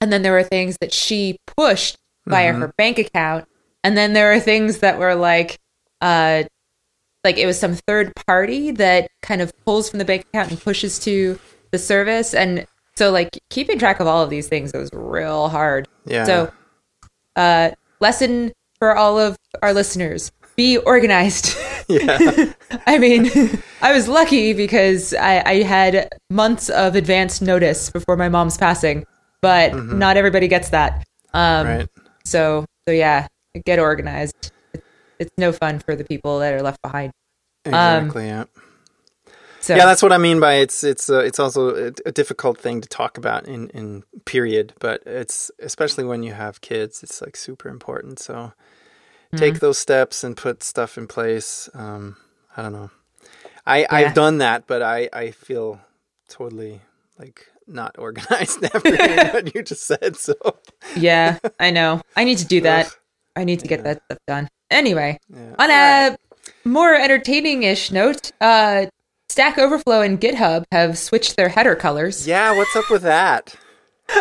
[0.00, 2.62] and then there were things that she pushed via mm-hmm.
[2.62, 3.46] her bank account,
[3.82, 5.58] and then there are things that were like,
[6.00, 6.44] uh,
[7.24, 10.60] like it was some third party that kind of pulls from the bank account and
[10.60, 11.38] pushes to
[11.72, 12.66] the service, and
[12.96, 15.88] so like keeping track of all of these things was real hard.
[16.06, 16.24] Yeah.
[16.24, 16.52] So,
[17.36, 21.56] uh, lesson for all of our listeners: be organized.
[21.88, 22.52] yeah.
[22.86, 23.30] I mean,
[23.80, 29.06] I was lucky because I, I, had months of advance notice before my mom's passing,
[29.40, 29.98] but mm-hmm.
[29.98, 31.06] not everybody gets that.
[31.32, 31.88] Um, right.
[32.24, 33.28] So, so yeah,
[33.64, 34.50] get organized.
[34.74, 34.84] It's,
[35.20, 37.12] it's no fun for the people that are left behind.
[37.64, 38.28] Exactly.
[38.28, 38.44] Um, yeah.
[39.60, 42.58] So, yeah, that's what I mean by it's it's uh, it's also a, a, difficult
[42.58, 47.20] thing to talk about in in period, but it's especially when you have kids, it's
[47.20, 48.18] like super important.
[48.20, 48.52] So
[49.28, 49.36] mm-hmm.
[49.36, 51.68] take those steps and put stuff in place.
[51.74, 52.16] Um,
[52.56, 52.90] I don't know.
[53.66, 53.86] I yeah.
[53.90, 55.80] I've done that, but I I feel
[56.28, 56.80] totally
[57.18, 58.90] like not organized after
[59.32, 60.16] what you just said.
[60.16, 60.34] So
[60.96, 62.00] yeah, I know.
[62.16, 62.94] I need to do that.
[63.36, 63.94] I need to get yeah.
[63.94, 64.48] that stuff done.
[64.70, 65.54] Anyway, yeah.
[65.58, 66.16] on a right.
[66.64, 68.86] more entertaining-ish note, uh,
[69.28, 72.26] Stack Overflow and GitHub have switched their header colors.
[72.26, 73.54] Yeah, what's up with that?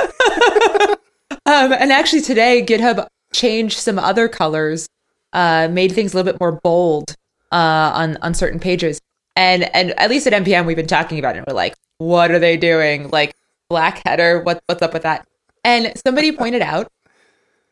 [1.45, 4.87] um, and actually, today GitHub changed some other colors
[5.33, 7.15] uh, made things a little bit more bold
[7.51, 8.99] uh, on on certain pages.
[9.35, 11.43] And and at least at NPM we've been talking about it.
[11.47, 13.09] We're like, what are they doing?
[13.09, 13.33] Like
[13.69, 15.27] black header, what what's up with that?
[15.63, 16.87] And somebody pointed out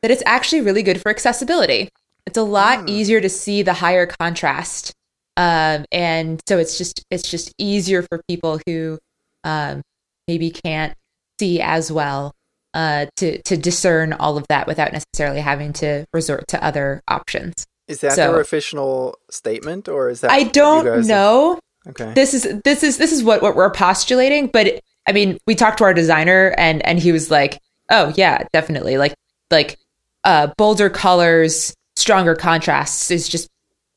[0.02, 1.90] that it's actually really good for accessibility.
[2.26, 2.90] It's a lot mm.
[2.90, 4.94] easier to see the higher contrast,
[5.38, 9.00] um, and so it's just it's just easier for people who
[9.44, 9.82] um,
[10.28, 10.96] maybe can't
[11.40, 12.34] see as well
[12.76, 17.66] uh, to to discern all of that without necessarily having to resort to other options.
[17.88, 21.60] Is that So- their official statement, or is that I don't know.
[21.88, 22.14] Okay.
[22.14, 25.78] This is this is this is what what we're postulating, but I mean, we talked
[25.80, 27.60] to our designer and and he was like,
[27.90, 28.98] "Oh yeah, definitely.
[28.98, 29.14] Like
[29.52, 29.78] like
[30.24, 33.48] uh bolder colors, stronger contrasts is just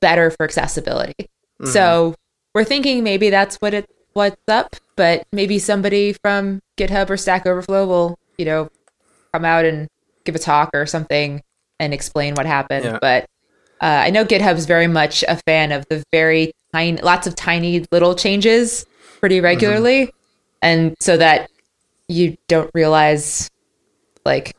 [0.00, 1.72] better for accessibility." Mm-hmm.
[1.72, 2.14] So,
[2.54, 7.46] we're thinking maybe that's what it what's up, but maybe somebody from GitHub or Stack
[7.46, 8.70] Overflow will, you know,
[9.32, 9.88] come out and
[10.24, 11.42] give a talk or something
[11.78, 12.84] and explain what happened.
[12.84, 12.98] Yeah.
[13.00, 13.24] But
[13.80, 17.84] uh, I know GitHub's very much a fan of the very tiny, lots of tiny
[17.92, 18.86] little changes
[19.20, 20.12] pretty regularly,
[20.62, 21.50] and so that
[22.08, 23.50] you don't realize
[24.24, 24.54] like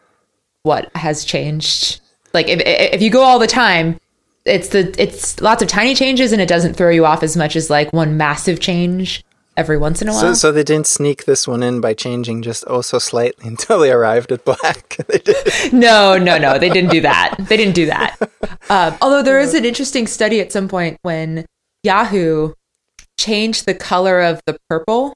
[0.63, 2.01] what has changed.
[2.33, 3.99] Like if if you go all the time,
[4.45, 7.55] it's the it's lots of tiny changes, and it doesn't throw you off as much
[7.55, 9.23] as like one massive change
[9.59, 10.35] every once in a So, while.
[10.35, 13.91] so they didn't sneak this one in by changing just oh so slightly until they
[13.91, 14.97] arrived at black.
[15.07, 15.73] they did.
[15.73, 16.57] no, no, no.
[16.57, 17.35] They didn't do that.
[17.49, 18.17] They didn't do that.
[18.71, 21.45] Um, although there is an interesting study at some point when
[21.81, 22.53] Yahoo
[23.17, 25.13] changed the color of the purple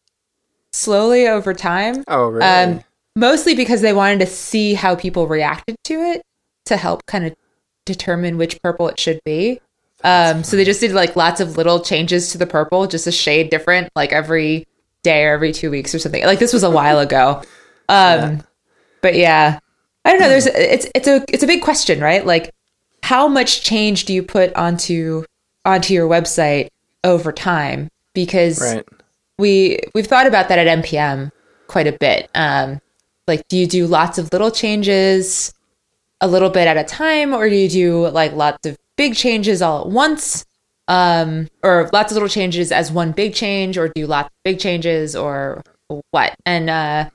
[0.71, 2.03] slowly over time.
[2.07, 2.43] Oh, really?
[2.45, 2.83] Um,
[3.15, 6.23] mostly because they wanted to see how people reacted to it
[6.65, 7.35] to help kind of
[7.85, 9.59] determine which purple it should be.
[10.03, 13.11] Um, so they just did like lots of little changes to the purple, just a
[13.11, 14.67] shade different, like every
[15.01, 16.23] day or every two weeks or something.
[16.25, 17.41] Like this was a while ago.
[17.89, 18.43] Um,
[19.01, 19.59] but yeah,
[20.05, 20.29] I don't know.
[20.29, 22.25] There's it's it's a it's a big question, right?
[22.25, 22.53] Like
[23.03, 25.23] how much change do you put onto
[25.65, 26.69] onto your website
[27.03, 27.89] over time?
[28.13, 28.87] Because right.
[29.37, 31.31] we we've thought about that at npm
[31.67, 32.79] quite a bit um
[33.27, 35.53] like do you do lots of little changes
[36.21, 39.61] a little bit at a time or do you do like lots of big changes
[39.61, 40.45] all at once
[40.87, 44.59] um or lots of little changes as one big change or do lots of big
[44.59, 45.61] changes or
[46.11, 47.09] what and uh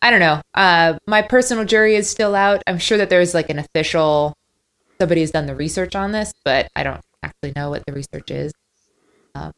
[0.00, 3.50] i don't know uh my personal jury is still out i'm sure that there's like
[3.50, 4.34] an official
[4.98, 8.30] somebody has done the research on this but i don't actually know what the research
[8.30, 8.52] is
[9.34, 9.52] um,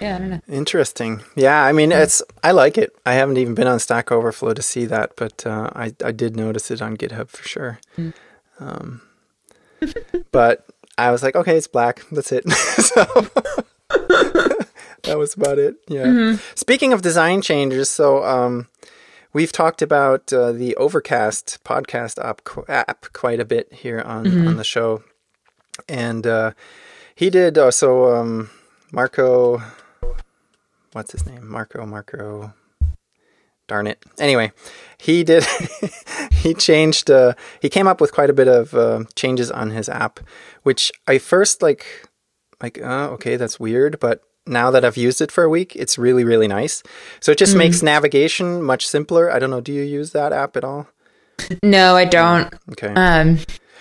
[0.00, 1.22] yeah i don't know Interesting.
[1.34, 2.94] Yeah, I mean, it's I like it.
[3.04, 6.36] I haven't even been on Stack Overflow to see that, but uh, I I did
[6.36, 7.80] notice it on GitHub for sure.
[8.60, 9.00] Um,
[10.30, 10.66] but
[10.98, 12.02] I was like, okay, it's black.
[12.10, 12.48] That's it.
[12.50, 13.04] so
[15.02, 15.76] that was about it.
[15.88, 16.36] Yeah.
[16.54, 18.68] Speaking of design changes, so um,
[19.32, 24.56] we've talked about uh, the Overcast podcast app, app quite a bit here on on
[24.56, 25.02] the show,
[25.88, 26.52] and uh,
[27.14, 27.58] he did.
[27.58, 28.50] Uh, so um,
[28.92, 29.62] Marco,
[30.92, 31.48] what's his name?
[31.48, 31.86] Marco.
[31.86, 32.52] Marco.
[33.72, 34.04] Darn it.
[34.18, 34.52] Anyway,
[34.98, 35.44] he did.
[36.32, 37.10] he changed.
[37.10, 40.20] Uh, he came up with quite a bit of uh, changes on his app,
[40.62, 41.86] which I first like.
[42.60, 45.96] Like, uh, okay, that's weird, but now that I've used it for a week, it's
[45.96, 46.82] really, really nice.
[47.20, 49.32] So it just makes navigation much simpler.
[49.32, 49.62] I don't know.
[49.62, 50.86] Do you use that app at all?
[51.62, 52.92] no i don't Okay.
[52.94, 53.38] um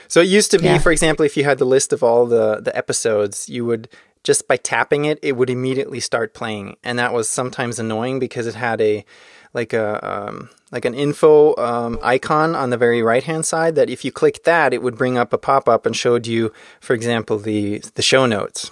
[0.08, 0.80] So it used to be, Yeah.
[0.80, 3.88] for example, if you had the list of all the the episodes, you would
[4.24, 8.48] just by tapping it, it would immediately start playing, and that was sometimes annoying because
[8.48, 9.04] it had a
[9.54, 13.76] like a um, like an info um, icon on the very right hand side.
[13.76, 16.52] That if you clicked that, it would bring up a pop up and showed you,
[16.80, 18.72] for example, the the show notes.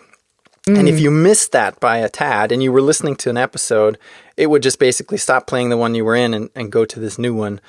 [0.68, 3.98] And if you missed that by a tad and you were listening to an episode,
[4.38, 7.00] it would just basically stop playing the one you were in and, and go to
[7.00, 7.60] this new one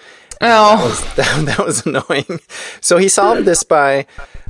[0.41, 2.41] oh was that, that was annoying.
[2.81, 4.07] So he solved this by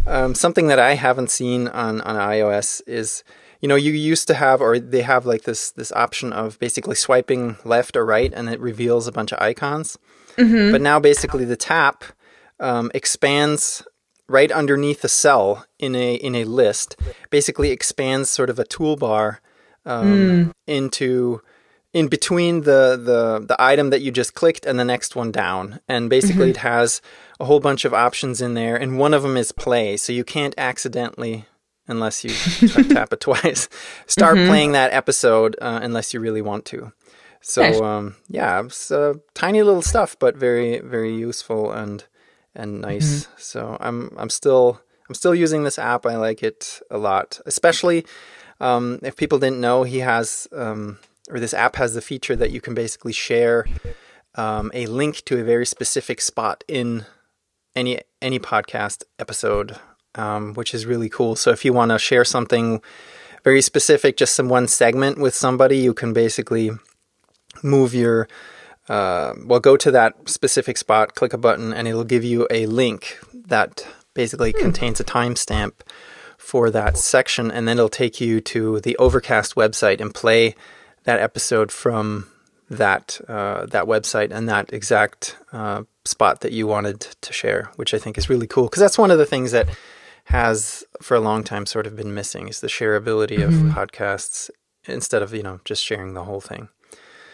[0.07, 3.25] um, something that I haven't seen on on iOS is
[3.61, 6.95] you know you used to have or they have like this this option of basically
[6.95, 9.99] swiping left or right and it reveals a bunch of icons.
[10.73, 12.05] But now basically the tap
[12.59, 13.83] um, expands
[14.29, 16.97] right underneath a cell in a in a list.
[17.31, 19.39] Basically expands sort of a toolbar
[19.85, 21.41] um, into
[21.93, 25.81] in between the, the the item that you just clicked and the next one down
[25.89, 27.03] and basically it has
[27.41, 30.23] a whole bunch of options in there and one of them is play so you
[30.23, 31.47] can't accidentally
[31.91, 32.31] unless you
[32.95, 33.69] tap it twice.
[34.07, 36.93] Start playing that episode uh, unless you really want to.
[37.43, 37.81] So Nice.
[37.81, 42.05] um, yeah it's uh, tiny little stuff but very very useful and
[42.55, 43.29] and nice.
[43.39, 46.05] So i'm i'm still i'm still using this app.
[46.07, 48.05] I like it a lot especially
[48.61, 50.99] um, if people didn't know, he has, um,
[51.31, 53.65] or this app has the feature that you can basically share
[54.35, 57.07] um, a link to a very specific spot in
[57.75, 59.79] any any podcast episode,
[60.15, 61.37] um, which is really cool.
[61.37, 62.81] So if you want to share something
[63.45, 66.71] very specific, just some one segment with somebody, you can basically
[67.63, 68.29] move your
[68.89, 72.67] uh, well, go to that specific spot, click a button, and it'll give you a
[72.67, 75.73] link that basically contains a timestamp
[76.37, 80.57] for that section, and then it'll take you to the Overcast website and play
[81.05, 82.27] that episode from
[82.69, 87.95] that uh, that website and that exact uh, spot that you wanted to share, which
[87.95, 89.69] I think is really cool because that's one of the things that
[90.31, 94.51] has for a long time sort of been missing is the shareability of podcasts
[94.87, 96.69] instead of you know just sharing the whole thing.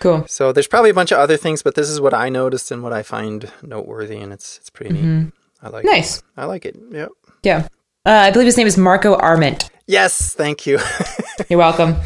[0.01, 0.27] Cool.
[0.29, 2.83] So there's probably a bunch of other things, but this is what I noticed and
[2.83, 5.33] what I find noteworthy, and it's it's pretty neat.
[5.63, 6.19] I like Nice.
[6.19, 6.23] it.
[6.23, 6.23] Nice.
[6.37, 6.77] I like it.
[6.91, 7.09] Yep.
[7.43, 7.69] Yeah.
[8.05, 9.71] Uh, I believe his name is Marco Arment.
[9.87, 10.79] Yes, thank you.
[11.49, 11.97] You're welcome.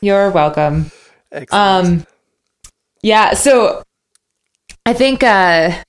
[0.00, 0.90] You're welcome.
[1.32, 1.86] Excellent.
[2.02, 2.06] Um,
[3.02, 3.34] yeah.
[3.34, 3.82] So
[4.86, 5.82] I think, uh,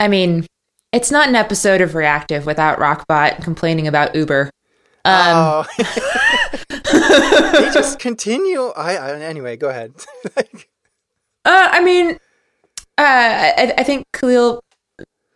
[0.00, 0.46] I mean,
[0.92, 4.50] it's not an episode of Reactive without Rockbot complaining about Uber.
[5.04, 5.66] Um, oh.
[6.68, 8.68] they just continue.
[8.76, 9.56] I, I anyway.
[9.56, 9.94] Go ahead.
[11.44, 12.12] Uh, I mean,
[12.98, 14.60] uh, I, I think Kahlil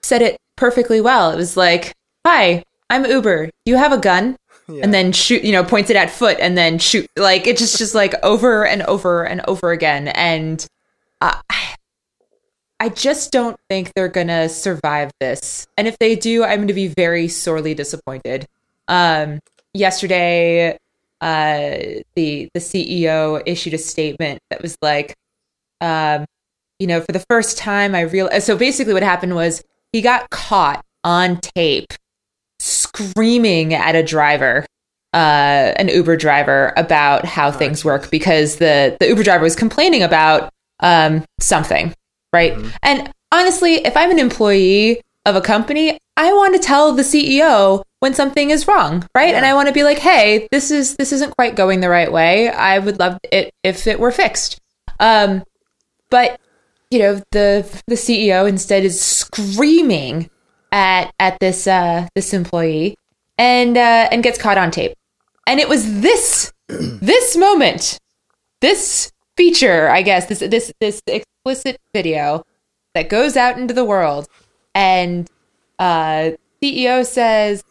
[0.03, 1.33] said it perfectly well.
[1.33, 1.95] It was like,
[2.25, 3.51] "Hi, I'm Uber.
[3.65, 4.37] You have a gun?"
[4.69, 4.83] Yeah.
[4.85, 7.09] And then shoot, you know, points it at foot, and then shoot.
[7.17, 10.07] Like it's just, just like over and over and over again.
[10.07, 10.65] And
[11.21, 11.41] uh,
[12.87, 15.66] I just don't think they're gonna survive this.
[15.76, 18.47] And if they do, I'm going to be very sorely disappointed.
[18.87, 19.41] Um,
[19.74, 20.78] yesterday,
[21.20, 21.70] uh,
[22.14, 25.16] the the CEO issued a statement that was like,
[25.80, 26.26] um,
[26.78, 28.47] you know, for the first time, I realized.
[28.47, 31.93] So basically, what happened was he got caught on tape
[32.61, 34.64] screaming at a driver,
[35.12, 40.05] uh, an Uber driver, about how things work because the the Uber driver was complaining
[40.05, 41.93] about um, something,
[42.37, 42.55] right?
[42.82, 47.82] And honestly, if I'm an employee of a company, I want to tell the CEO
[48.01, 49.34] when something is wrong, right?
[49.34, 52.12] And I want to be like, "Hey, this is this isn't quite going the right
[52.12, 52.49] way.
[52.49, 54.61] I would love it if it were fixed."
[55.01, 55.43] Um,
[56.11, 56.39] but
[56.91, 60.30] you know, the the CEO instead is screaming
[60.72, 62.97] at at this uh, this employee
[63.39, 64.95] and uh, and gets caught on tape.
[65.47, 67.99] And it was this this moment,
[68.61, 72.45] this feature, I guess, this this this explicit video
[72.95, 74.28] that goes out into the world,
[74.74, 75.28] and
[75.78, 76.32] uh,
[76.62, 77.64] CEO says,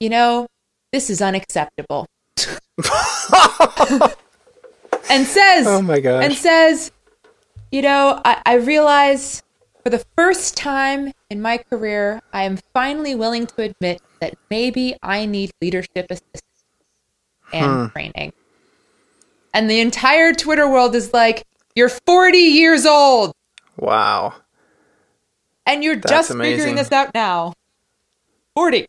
[0.00, 0.46] "You know,
[0.92, 2.06] this is unacceptable,"
[5.10, 6.92] and says, oh my god, and says,
[7.70, 9.42] You know, I, I realize
[9.82, 14.96] for the first time in my career, I am finally willing to admit that maybe
[15.02, 16.42] I need leadership assistance
[17.52, 18.32] and training.
[19.54, 21.44] And the entire Twitter world is like,
[21.74, 23.32] You're 40 years old
[23.76, 24.34] wow.
[25.66, 26.56] and you're That's just amazing.
[26.58, 27.54] figuring this out now.
[28.54, 28.86] 40.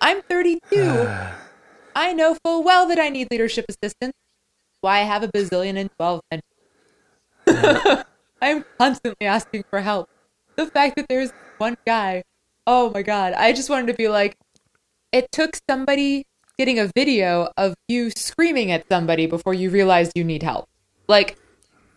[0.00, 1.08] I'm 32.
[1.94, 4.14] I know full well that I need leadership assistance.
[4.80, 6.42] Why I have a bazillion and 12 and
[7.46, 8.04] I
[8.48, 10.08] am constantly asking for help.
[10.56, 12.24] The fact that there's one guy,
[12.66, 14.36] oh my god, I just wanted to be like,
[15.12, 16.24] it took somebody
[16.62, 20.68] getting a video of you screaming at somebody before you realize you need help.
[21.08, 21.36] Like,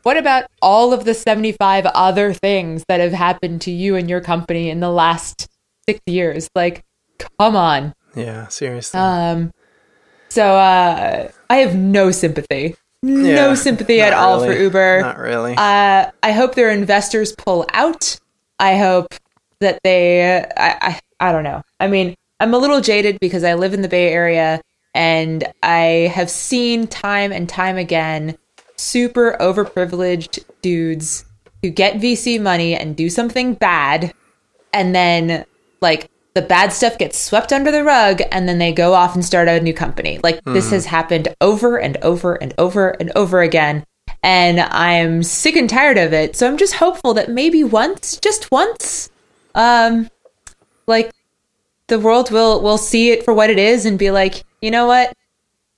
[0.01, 4.21] what about all of the 75 other things that have happened to you and your
[4.21, 5.47] company in the last
[5.87, 6.49] six years?
[6.55, 6.83] Like,
[7.39, 7.93] come on.
[8.15, 8.99] Yeah, seriously.
[8.99, 9.51] Um,
[10.29, 14.51] so uh, I have no sympathy, no Yeah, sympathy at all for.
[14.51, 15.01] Uber.
[15.01, 15.53] Not really.
[15.55, 18.19] Uh, I hope their investors pull out.
[18.59, 19.13] I hope
[19.59, 20.41] that they.
[20.57, 21.61] I, I I don't know.
[21.79, 24.61] I mean, I'm a little jaded because I live in the Bay Area
[24.93, 28.37] and I have seen time and time again
[28.77, 31.25] super overprivileged dudes
[31.61, 34.13] who get VC money and do something bad
[34.73, 35.45] and then
[35.81, 39.23] like the bad stuff gets swept under the rug and then they go off and
[39.23, 40.19] start a new company.
[40.21, 43.85] Like this has happened over and over and over and over again.
[44.21, 46.35] And I'm sick and tired of it.
[46.35, 49.09] So I'm just hopeful that maybe once, just once,
[49.53, 50.09] um,
[50.87, 51.11] like
[51.87, 54.87] the world will will see it for what it is and be like, you know
[54.87, 55.13] what?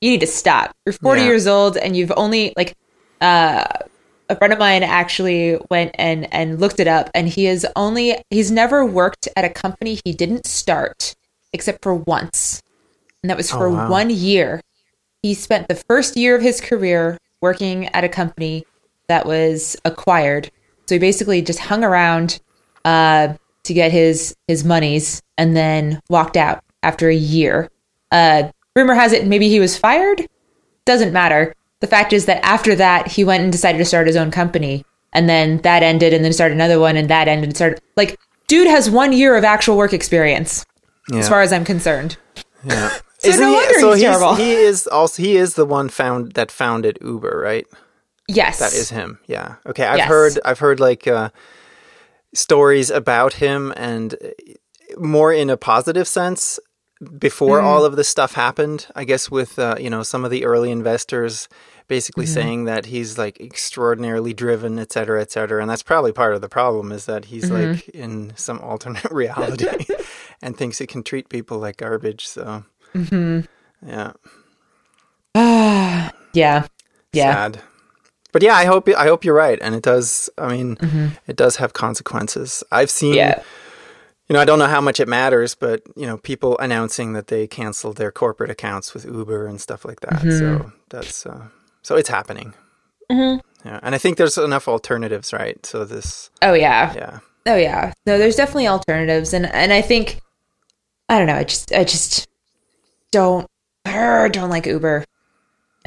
[0.02, 0.76] You need to stop.
[0.86, 1.28] You're 40 Yeah.
[1.28, 2.76] years old and you've only like
[3.22, 3.66] uh
[4.30, 8.16] a friend of mine actually went and and looked it up and he is only
[8.30, 11.16] he's never worked at a company he didn't start
[11.54, 12.62] except for once
[13.24, 13.90] and that was for wow.
[13.90, 14.62] one year
[15.24, 18.66] he spent the first year of his career working at a company
[19.08, 20.52] that was acquired
[20.88, 22.40] so he basically just hung around
[22.86, 23.34] uh
[23.68, 27.70] to get his his monies and then walked out after a year
[28.12, 30.28] uh rumor has it maybe he was fired
[30.86, 31.54] doesn't matter.
[31.82, 34.84] The fact is that after that, he went and decided to start his own company,
[35.14, 37.50] and then that ended, and then started another one, and that ended.
[37.50, 40.66] And started like, dude has one year of actual work experience,
[41.12, 41.20] yeah.
[41.20, 42.18] as far as I'm concerned.
[42.64, 42.98] yeah.
[43.20, 44.36] So no wonder so he's terrible.
[44.36, 47.66] he is also he is the one found that founded Uber, right?
[48.28, 49.18] Yes, That is him.
[49.26, 49.56] Yeah.
[49.66, 49.86] Okay.
[49.86, 50.08] I've Yes.
[50.08, 51.32] heard I've heard like uh,
[52.38, 54.28] stories about him and uh,
[55.00, 56.60] more in a positive sense.
[57.20, 58.88] before all of this stuff happened.
[58.96, 61.48] I guess with uh, you know some of the early investors
[61.88, 65.62] basically saying that he's like extraordinarily driven, et cetera, et cetera.
[65.62, 69.68] And that's probably part of the problem is that he's like in some alternate reality
[70.42, 72.28] and thinks he can treat people like garbage.
[72.28, 72.64] So,
[72.94, 74.12] yeah,
[76.34, 76.68] yeah,
[77.14, 77.34] yeah.
[77.34, 77.62] sad.
[78.32, 80.30] But yeah, I hope I hope you're right, and it does.
[80.38, 81.08] I mean, mm-hmm.
[81.28, 82.64] it does have consequences.
[82.72, 83.16] I've seen.
[83.16, 83.42] Yeah.
[84.30, 87.28] You know, I don't know how much it matters, but you know, people announcing that
[87.28, 90.20] they canceled their corporate accounts with Uber and stuff like that.
[90.20, 90.70] So mm-hmm.
[90.90, 91.48] that's uh,
[91.82, 92.54] so it's happening.
[93.10, 93.40] Mm-hmm.
[93.66, 95.66] Yeah, and I think there's enough alternatives, right?
[95.66, 96.94] So this, Oh yeah.
[96.94, 97.94] yeah, Oh yeah.
[98.06, 100.20] No, there's definitely alternatives, and and I think
[101.08, 101.36] I don't know.
[101.36, 102.28] I just I just
[103.12, 103.48] don't
[103.86, 105.06] don't like Uber.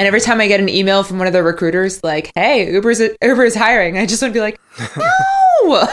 [0.00, 3.02] And every time I get an email from one of the recruiters like, "Hey, Uber's
[3.22, 4.58] Uber is hiring," I just want to be like,
[4.96, 5.86] "No,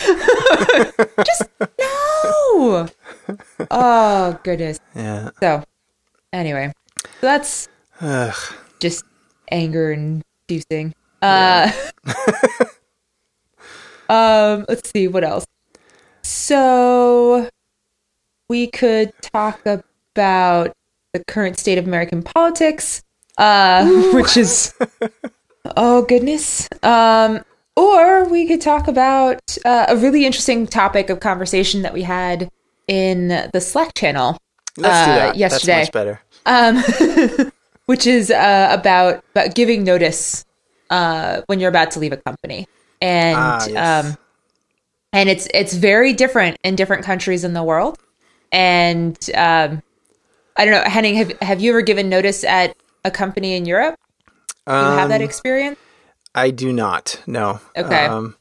[1.26, 2.88] just no."
[3.70, 4.80] Oh goodness.
[4.96, 5.28] yeah.
[5.40, 5.62] So
[6.32, 6.72] anyway,
[7.04, 7.68] so that's
[8.00, 8.34] Ugh.
[8.78, 9.04] just
[9.50, 10.94] anger inducing.
[11.20, 11.70] Uh,
[14.08, 15.44] um, let's see what else.
[16.22, 17.50] So
[18.48, 20.72] we could talk about
[21.12, 23.02] the current state of American politics,
[23.38, 24.74] uh, which is
[25.76, 26.68] oh goodness.
[26.82, 27.44] Um,
[27.76, 32.50] or we could talk about uh, a really interesting topic of conversation that we had
[32.88, 34.36] in the Slack channel
[34.76, 35.36] Let's do Uh, that.
[35.36, 35.72] yesterday.
[35.84, 36.20] That's much better.
[36.46, 37.50] um,
[37.86, 40.44] which is uh, about about giving notice
[40.90, 42.66] uh, when you're about to leave a company,
[43.00, 44.06] and Ah, yes.
[44.06, 44.16] um,
[45.12, 47.98] and it's it's very different in different countries in the world.
[48.52, 49.82] And um,
[50.56, 53.96] I don't know, Henning, have have you ever given notice at a company in Europe?
[54.66, 55.78] Do you have that Um, experience?
[56.34, 57.20] I do not.
[57.26, 57.60] No.
[57.76, 58.06] Okay.
[58.06, 58.36] Um,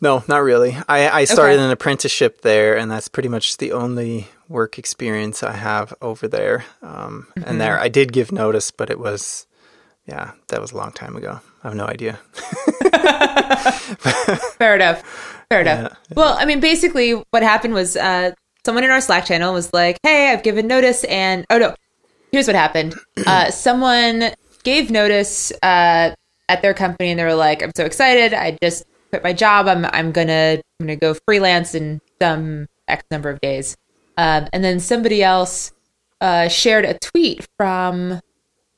[0.00, 0.76] no, not really.
[0.88, 1.64] I, I started Okay.
[1.64, 6.64] an apprenticeship there, and that's pretty much the only work experience I have over there.
[6.82, 7.48] Um, Mm-hmm.
[7.48, 9.46] And there, I did give notice, but it was,
[10.06, 11.40] yeah, that was a long time ago.
[11.62, 12.14] I have no idea.
[14.58, 15.02] Fair enough.
[15.50, 15.96] Fair enough.
[16.14, 18.32] Well, I mean, basically, what happened was uh,
[18.64, 21.74] someone in our Slack channel was like, "Hey, I've given notice," and oh no,
[22.32, 22.94] here's what happened.
[23.26, 26.14] Uh, someone gave notice uh,
[26.48, 28.34] at their company, and they were like, "I'm so excited!
[28.34, 29.66] I just quit my job.
[29.66, 33.76] I'm I'm gonna I'm gonna go freelance in some X number of days."
[34.16, 35.72] Um, and then somebody else
[36.20, 38.20] uh, shared a tweet from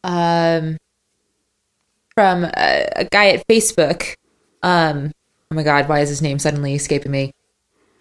[0.05, 0.77] um,
[2.15, 4.15] from a, a guy at Facebook.
[4.63, 5.13] Um,
[5.51, 7.33] oh my god, why is his name suddenly escaping me?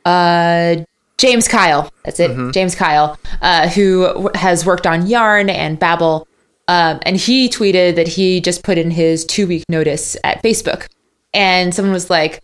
[0.06, 0.78] Uh,
[1.20, 1.92] James Kyle.
[2.06, 2.54] That's it.
[2.54, 6.28] James Kyle, uh, who has worked on Yarn and Babel.
[6.70, 10.88] Um, and he tweeted that he just put in his two week notice at Facebook.
[11.34, 12.42] And someone was like,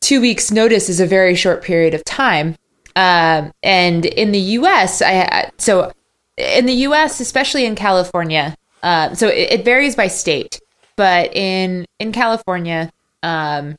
[0.00, 2.56] two weeks notice is a very short period of time.
[2.96, 5.92] Um, and in the U.S., I I- so
[6.36, 10.60] in the U.S., especially in California, uh, so it, it varies by state,
[10.96, 12.90] but in in California,
[13.22, 13.76] um,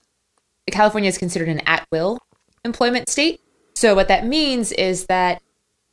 [0.72, 2.20] California is considered an at will
[2.64, 3.42] employment state.
[3.84, 5.42] So what that means is that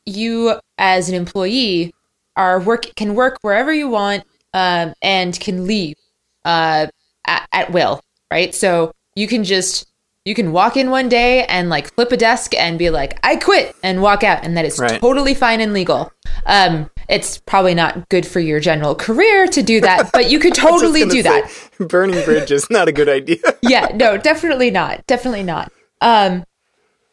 [0.06, 1.92] you, as an employee,
[2.36, 4.22] are work can work wherever you want
[4.54, 5.96] um, and can leave
[6.44, 6.86] uh,
[7.26, 8.54] at, at will, right?
[8.54, 9.88] So you can just
[10.24, 13.34] you can walk in one day and like flip a desk and be like, "I
[13.34, 15.00] quit," and walk out, and that is Right.
[15.00, 16.12] totally fine and legal.
[16.46, 20.54] Um, it's probably not good for your general career to do that, but you could
[20.68, 21.50] totally do say, that.
[21.80, 23.38] Burning bridges, not a good idea.
[23.62, 25.04] yeah, no, definitely not.
[25.08, 25.72] Definitely not.
[26.00, 26.44] Um,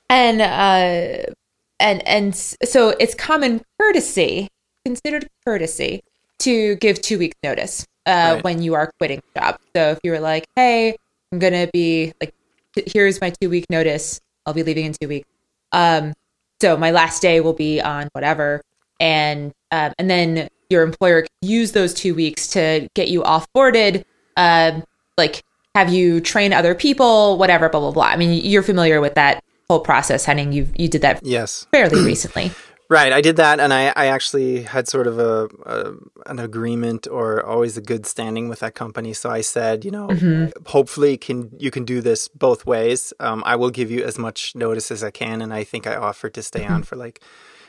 [0.10, 1.32] and uh,
[1.80, 4.48] and and so it's common courtesy,
[4.86, 6.02] considered courtesy,
[6.40, 8.44] to give two weeks notice uh, Right.
[8.44, 9.60] when you are quitting a job.
[9.76, 10.96] So if you were like, "Hey,
[11.32, 12.34] I'm gonna be like,
[12.76, 14.20] here's my two week notice.
[14.46, 15.28] I'll be leaving in two weeks.
[15.72, 16.14] Um,
[16.62, 18.62] so my last day will be on whatever,
[19.00, 24.04] and um, and then your employer can use those two weeks to get you offboarded,
[24.36, 24.84] um,
[25.18, 25.44] like
[25.76, 28.06] have you train other people, whatever, blah blah blah.
[28.06, 30.52] I mean, you're familiar with that whole process, Henning.
[30.52, 31.68] You you did that yes.
[31.72, 32.52] fairly recently.
[32.90, 35.92] Right, I did that, and I, I actually had sort of a, a
[36.26, 39.12] an agreement or always a good standing with that company.
[39.12, 40.08] So I said, you know,
[40.66, 43.12] hopefully can you can do this both ways.
[43.20, 45.98] Um, I will give you as much notice as I can, and I think I
[45.98, 47.20] offered to stay on for like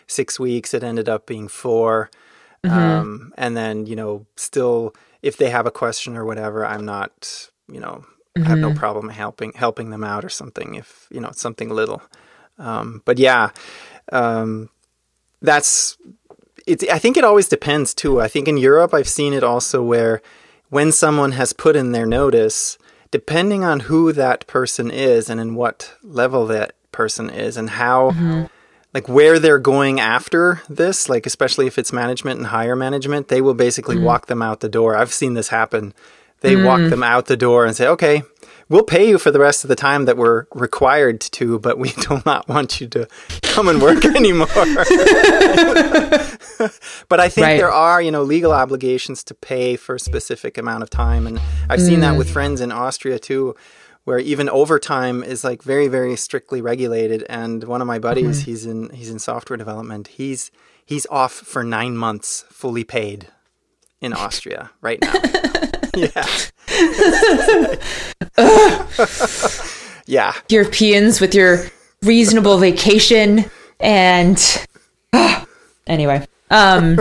[0.06, 0.72] six weeks.
[0.72, 2.10] It ended up being 4
[2.64, 7.50] um, and then you know, still if they have a question or whatever, I'm not,
[7.70, 8.04] you know,
[8.44, 11.70] I have no problem helping helping them out or something if you know it's something
[11.70, 12.02] little.
[12.58, 13.50] Um, but yeah.
[14.12, 14.70] Um,
[15.40, 15.96] that's
[16.66, 19.82] it's i think it always depends too i think in europe i've seen it also
[19.82, 20.20] where
[20.68, 22.76] when someone has put in their notice
[23.12, 28.10] depending on who that person is and in what level that person is and how
[28.10, 28.46] Mm-hmm
[28.94, 33.42] like where they're going after this, like especially if it's management and higher management, they
[33.42, 34.04] will basically Mm-hmm.
[34.06, 34.96] walk them out the door.
[34.96, 35.92] I've seen this happen.
[36.40, 36.64] They Mm.
[36.64, 38.22] walk them out the door and say, "Okay,
[38.68, 41.88] we'll pay you for the rest of the time that we're required to, but we
[42.08, 43.08] do not want you to
[43.42, 44.46] come and work anymore."
[47.08, 47.56] but I think Right.
[47.56, 51.40] there are, you know, legal obligations to pay for a specific amount of time, and
[51.68, 52.18] I've seen that Mm.
[52.18, 53.54] with friends in Austria too,
[54.04, 57.24] where even overtime is like very, very strictly regulated.
[57.28, 58.50] And one of my buddies, Mm-hmm.
[58.50, 60.08] he's in he's in software development.
[60.08, 60.50] He's
[60.84, 63.26] he's off for nine months, fully paid,
[64.00, 65.12] in Austria right now.
[65.98, 66.26] Yeah.
[70.06, 70.34] yeah.
[70.48, 71.66] Europeans with your
[72.02, 73.44] reasonable vacation
[73.80, 74.66] and
[75.86, 76.26] anyway.
[76.50, 77.00] Um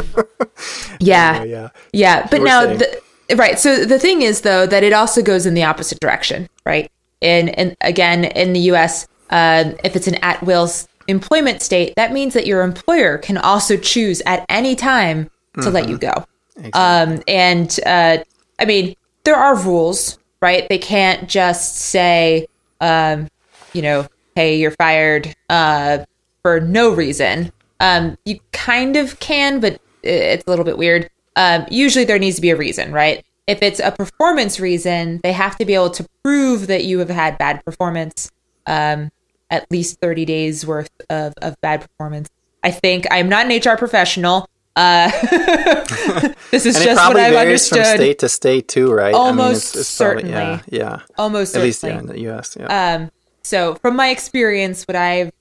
[1.00, 1.44] yeah.
[1.44, 1.70] Yeah.
[1.94, 3.02] Yeah, but now the,
[3.36, 3.60] right.
[3.60, 6.92] So the thing is though that it also goes in the opposite direction, right?
[7.22, 10.70] And and again in the US, um, if it's an at will
[11.08, 15.30] employment state, that means that your employer can also choose at any time
[15.62, 16.26] to let you go.
[16.74, 18.20] Um, and uh,
[18.60, 20.68] I mean, there are rules, right?
[20.70, 22.48] They can't just say,
[22.82, 23.28] um,
[23.74, 26.06] you know, hey, you're fired uh,
[26.42, 27.52] for no reason.
[27.80, 31.10] Um, you kind of can, but it's a little bit weird.
[31.36, 33.24] Um, usually there needs to be a reason, right?
[33.46, 37.10] If it's a performance reason, they have to be able to prove that you have
[37.10, 38.32] had bad performance,
[38.66, 39.10] um,
[39.50, 42.30] at least 30 days worth of, of bad performance.
[42.64, 44.50] I think I'm not an HR professional.
[44.78, 45.10] Uh,
[46.52, 48.00] this is just what I've varies from understood.
[48.00, 49.12] state to state too, right?
[49.16, 51.00] Almost probably- yeah, yeah.
[51.18, 52.56] Almost At least yeah, in the US.
[52.60, 52.68] Yeah.
[52.68, 53.12] Um,
[53.42, 55.32] so from my experience, what I've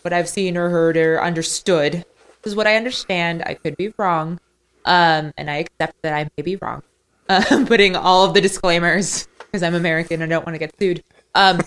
[0.00, 2.06] what I've seen or heard or understood
[2.44, 3.42] is what I understand.
[3.44, 4.40] I could be wrong,
[4.86, 6.82] um, and I accept that I may be wrong.
[7.28, 10.58] Uh, I'm putting all of the disclaimers because I'm American and I don't want to
[10.58, 11.04] get sued.
[11.34, 11.60] Um,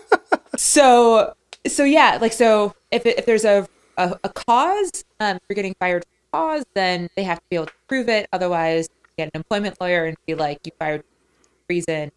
[0.56, 1.34] so
[1.66, 3.68] so yeah, like so if if there's a
[3.98, 7.72] a, a cause um, for getting fired cause, then they have to be able to
[7.86, 8.28] prove it.
[8.32, 11.04] Otherwise, get an employment lawyer and be like, you fired
[11.68, 12.10] reason,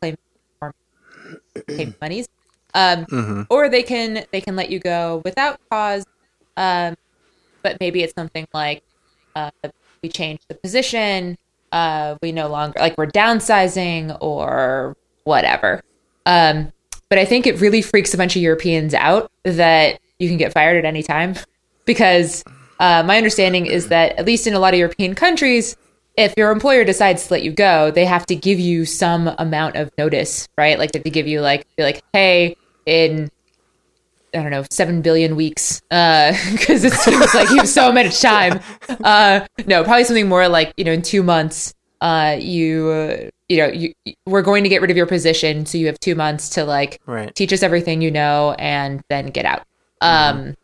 [0.00, 2.28] claim monies.
[2.74, 6.04] Um, or they can they can let you go without cause,
[6.56, 6.94] um,
[7.62, 8.82] but maybe it's something like
[9.34, 9.50] uh,
[10.02, 11.38] we changed the position,
[11.72, 14.94] uh, we no longer like we're downsizing or
[15.24, 15.82] whatever.
[16.26, 16.72] Um,
[17.08, 20.52] but I think it really freaks a bunch of Europeans out that you can get
[20.52, 21.34] fired at any time
[21.86, 22.44] because
[22.78, 25.76] uh, my understanding is that at least in a lot of European countries,
[26.16, 29.76] if your employer decides to let you go, they have to give you some amount
[29.76, 30.78] of notice, right?
[30.78, 32.56] Like they have to give you like be like, hey,
[32.86, 33.30] in
[34.34, 38.60] I don't know, seven billion weeks, because it seems like you have so much time.
[39.02, 43.56] Uh, no, probably something more like you know, in two months, uh, you uh, you
[43.58, 43.92] know, you
[44.26, 47.00] we're going to get rid of your position, so you have two months to like
[47.06, 47.34] Right.
[47.34, 49.64] teach us everything you know, and then get out.
[50.00, 50.54] Um,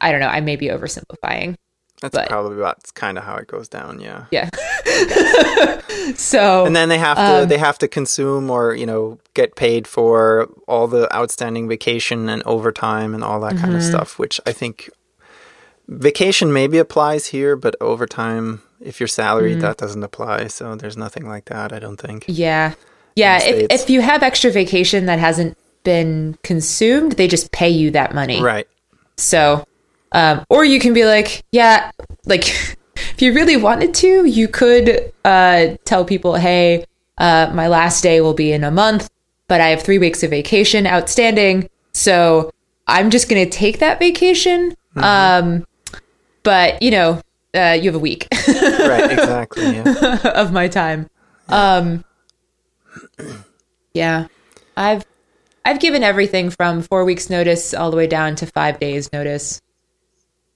[0.00, 0.28] I don't know.
[0.28, 1.56] I may be oversimplifying.
[2.00, 4.24] That's but- probably about kind of how it goes down, yeah.
[4.30, 4.48] Yeah.
[6.14, 9.54] so And then they have Um, to they have to consume or, you know, get
[9.56, 13.76] paid for all the outstanding vacation and overtime and all that kind Mm-hmm.
[13.76, 14.88] of stuff, which I think
[15.88, 19.60] vacation maybe applies here, but overtime if you're salaried Mm-hmm.
[19.62, 20.46] that doesn't apply.
[20.46, 22.24] So there's nothing like that, I don't think.
[22.28, 22.72] Yeah.
[23.16, 23.42] Yeah.
[23.42, 28.14] If, if you have extra vacation that hasn't been consumed, they just pay you that
[28.14, 28.40] money.
[28.42, 28.66] Right.
[29.18, 29.64] So,
[30.12, 31.90] um, or you can be like, yeah,
[32.26, 32.48] like
[32.96, 36.84] if you really wanted to, you could uh, tell people, hey,
[37.18, 39.10] uh, my last day will be in a month,
[39.48, 41.68] but I have three weeks of vacation outstanding.
[41.92, 42.50] So
[42.86, 44.74] I'm just going to take that vacation.
[44.96, 45.66] Um,
[46.42, 47.20] but, you know,
[47.54, 49.64] uh, you have a week Right, exactly.
[49.64, 50.18] Yeah.
[50.34, 51.08] of my time.
[51.48, 52.04] Um,
[53.94, 54.26] yeah,
[54.76, 55.04] I've
[55.64, 59.60] I've given everything from four weeks notice all the way down to five days notice.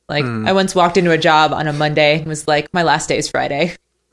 [0.09, 3.09] Like I once walked into a job on a Monday and was like, "My last
[3.09, 3.75] day is Friday."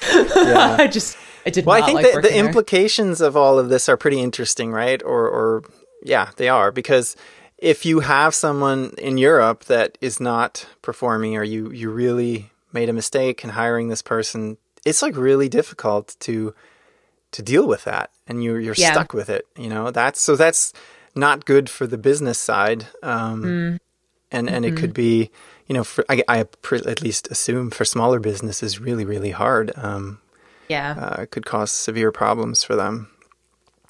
[0.00, 0.76] Yeah.
[0.78, 2.46] I just I did Well, not I think like the, the working there.
[2.46, 5.02] implications of all of this are pretty interesting, right?
[5.02, 5.64] Or, or
[6.02, 7.16] yeah, they are because
[7.58, 12.88] if you have someone in Europe that is not performing, or you you really made
[12.88, 16.54] a mistake in hiring this person, it's like really difficult to
[17.32, 18.92] to deal with that, and you you're Yeah.
[18.92, 19.46] stuck with it.
[19.56, 20.72] You know, that's so that's
[21.16, 22.86] not good for the business side.
[23.02, 23.78] Um, Mm.
[24.30, 24.80] And and it Mm-hmm.
[24.80, 25.30] could be
[25.66, 29.72] you know for I, I pr- at least assume for smaller businesses really really hard
[29.76, 30.20] um,
[30.68, 33.10] yeah, uh, it could cause severe problems for them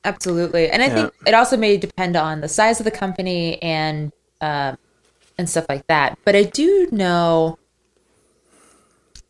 [0.04, 0.70] absolutely.
[0.70, 4.76] And I think it also may depend on the size of the company and um,
[5.36, 6.18] and stuff like that.
[6.24, 7.58] But I do know,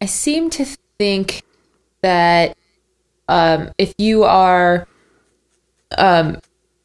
[0.01, 0.65] I seem to
[0.99, 1.43] think
[2.03, 2.57] that
[3.29, 4.87] um, if you are,
[5.97, 6.39] um,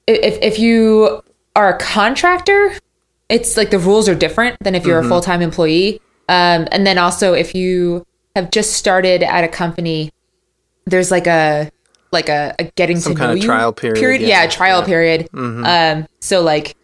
[0.08, 1.22] if if you
[1.56, 2.74] are a contractor
[3.34, 5.08] it's like the rules are different than if you're Mm-hmm.
[5.08, 6.00] a full time employee.
[6.30, 8.06] Um, and then also if you
[8.36, 10.12] have just started at a company,
[10.86, 11.70] there's like a
[12.12, 14.48] like a, a getting Some to kind know of you trial period, Yeah, yeah.
[14.50, 15.26] trial Yeah.
[15.34, 15.64] Mm-hmm.
[15.64, 16.00] period.
[16.00, 16.76] Um, so like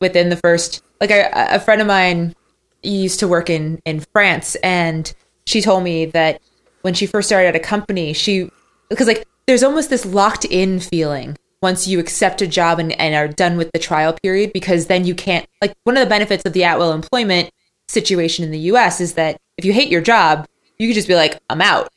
[0.00, 2.34] within the first like a, a friend of mine
[2.82, 5.12] used to work in in France and
[5.46, 6.40] she told me that
[6.82, 8.50] when she first started at a company she
[8.90, 13.14] because like there's almost this locked in feeling once you accept a job and, and
[13.14, 16.44] are done with the trial period because then you can't like one of the benefits
[16.44, 17.50] of the at will employment
[17.88, 20.46] situation in the US is that if you hate your job
[20.78, 21.88] you could just be like I'm out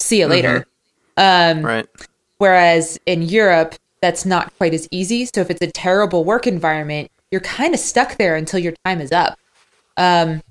[0.00, 0.66] see you later
[1.62, 1.86] Right.
[2.38, 5.26] Whereas in Europe, that's not quite as easy.
[5.26, 9.00] So if it's a terrible work environment, you're kind of stuck there until your time
[9.00, 9.38] is up.
[9.96, 10.42] Um,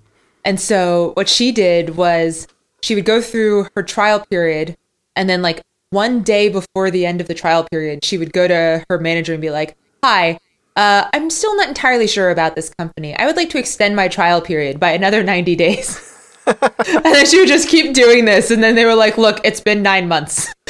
[0.45, 2.47] and so what she did was
[2.81, 4.77] she would go through her trial period,
[5.15, 5.61] and then like
[5.91, 9.33] one day before the end of the trial period, she would go to her manager
[9.33, 10.39] and be like, "Hi."
[10.77, 13.13] Uh, I'm still not entirely sure about this company.
[13.17, 16.07] I would like to extend my trial period by another 90 days.
[16.47, 18.51] and then she would just keep doing this.
[18.51, 20.53] And then they were like, look, it's been nine months.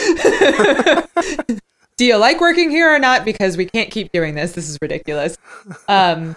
[1.98, 3.24] do you like working here or not?
[3.24, 4.54] Because we can't keep doing this.
[4.54, 5.38] This is ridiculous.
[5.88, 6.36] Um,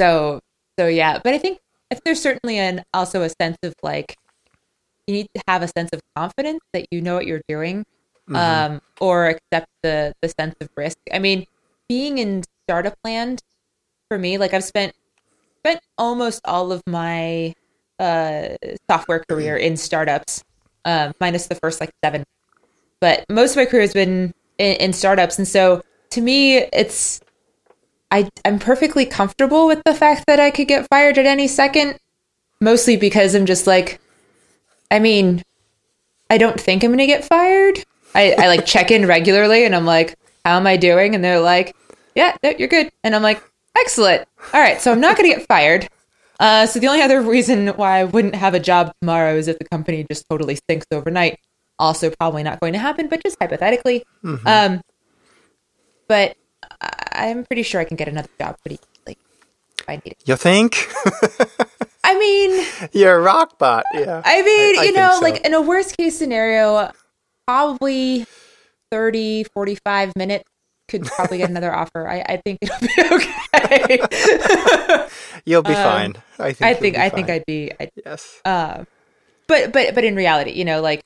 [0.00, 0.40] so
[0.78, 1.60] so yeah, but I think
[1.90, 4.16] if there's certainly an also a sense of like
[5.06, 7.84] you need to have a sense of confidence that you know what you're doing,
[8.34, 10.98] um, or accept the the sense of risk.
[11.12, 11.46] I mean,
[11.88, 13.42] being in startup land
[14.08, 14.94] for me, like I've spent
[15.60, 17.54] spent almost all of my
[17.98, 18.48] uh
[18.90, 20.42] software career in startups,
[20.84, 22.24] um, minus the first like seven
[23.04, 27.20] but most of my career has been in, in startups and so to me it's
[28.10, 31.98] I, i'm perfectly comfortable with the fact that i could get fired at any second
[32.62, 34.00] mostly because i'm just like
[34.94, 35.42] i mean
[36.30, 37.84] i don't think i'm gonna get fired
[38.14, 41.40] i, I like check in regularly and i'm like how am i doing and they're
[41.40, 41.74] like
[42.14, 43.42] yeah no, you're good and i'm like
[43.76, 45.88] excellent all right so i'm not gonna get fired
[46.40, 49.56] uh, so the only other reason why I wouldn't have a job tomorrow is if
[49.60, 51.38] the company just totally sinks overnight.
[51.78, 54.04] Also, probably not going to happen, but just hypothetically.
[54.44, 54.80] Um,
[56.08, 56.36] but
[56.80, 59.16] I- I'm pretty sure I can get another job pretty easily
[59.78, 60.22] if I need it.
[60.26, 60.88] You think?
[62.06, 63.84] I mean, You're a rock bot.
[63.94, 64.20] Yeah.
[64.24, 65.20] I mean, I you think know, so.
[65.20, 66.90] like in a worst case scenario,
[67.46, 68.26] probably
[68.90, 70.44] 30, 45 minutes
[70.88, 72.06] could probably get another offer.
[72.06, 72.92] I, I think it'll be
[74.04, 75.08] okay.
[75.46, 76.14] You'll be fine.
[76.38, 76.62] I think.
[76.62, 78.40] I think I think I'd be I'd Yes.
[78.44, 78.84] but
[79.72, 81.02] but but in reality you know like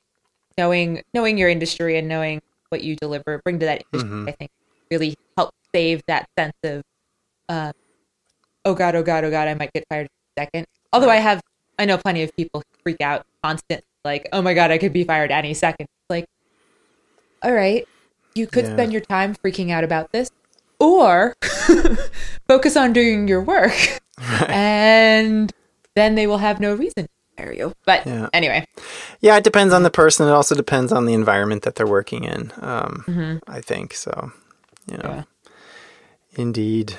[0.57, 2.41] knowing knowing your industry and knowing
[2.71, 4.29] what you deliver bring to that industry Mm-hmm.
[4.29, 4.51] i think
[4.91, 6.83] really help save that sense of
[7.49, 7.73] uh,
[8.65, 11.17] oh god oh god oh god i might get fired in a second although i
[11.17, 11.41] have
[11.79, 14.93] i know plenty of people who freak out constantly like oh my god i could
[14.93, 16.25] be fired any second like
[17.43, 17.87] all right
[18.35, 18.73] you could Yeah.
[18.73, 20.31] spend your time freaking out about this
[20.81, 21.35] or
[22.49, 23.73] focus on doing your work
[24.49, 25.53] and
[25.95, 28.29] then they will have no reason to fire you but Yeah.
[28.33, 28.65] anyway
[29.21, 30.29] Yeah, it depends on the person.
[30.29, 32.53] It also depends on the environment that they're working in.
[32.61, 34.31] Um, I think so.
[34.89, 35.19] You know, Mm-hmm.
[35.19, 35.23] Yeah.
[36.37, 36.95] indeed.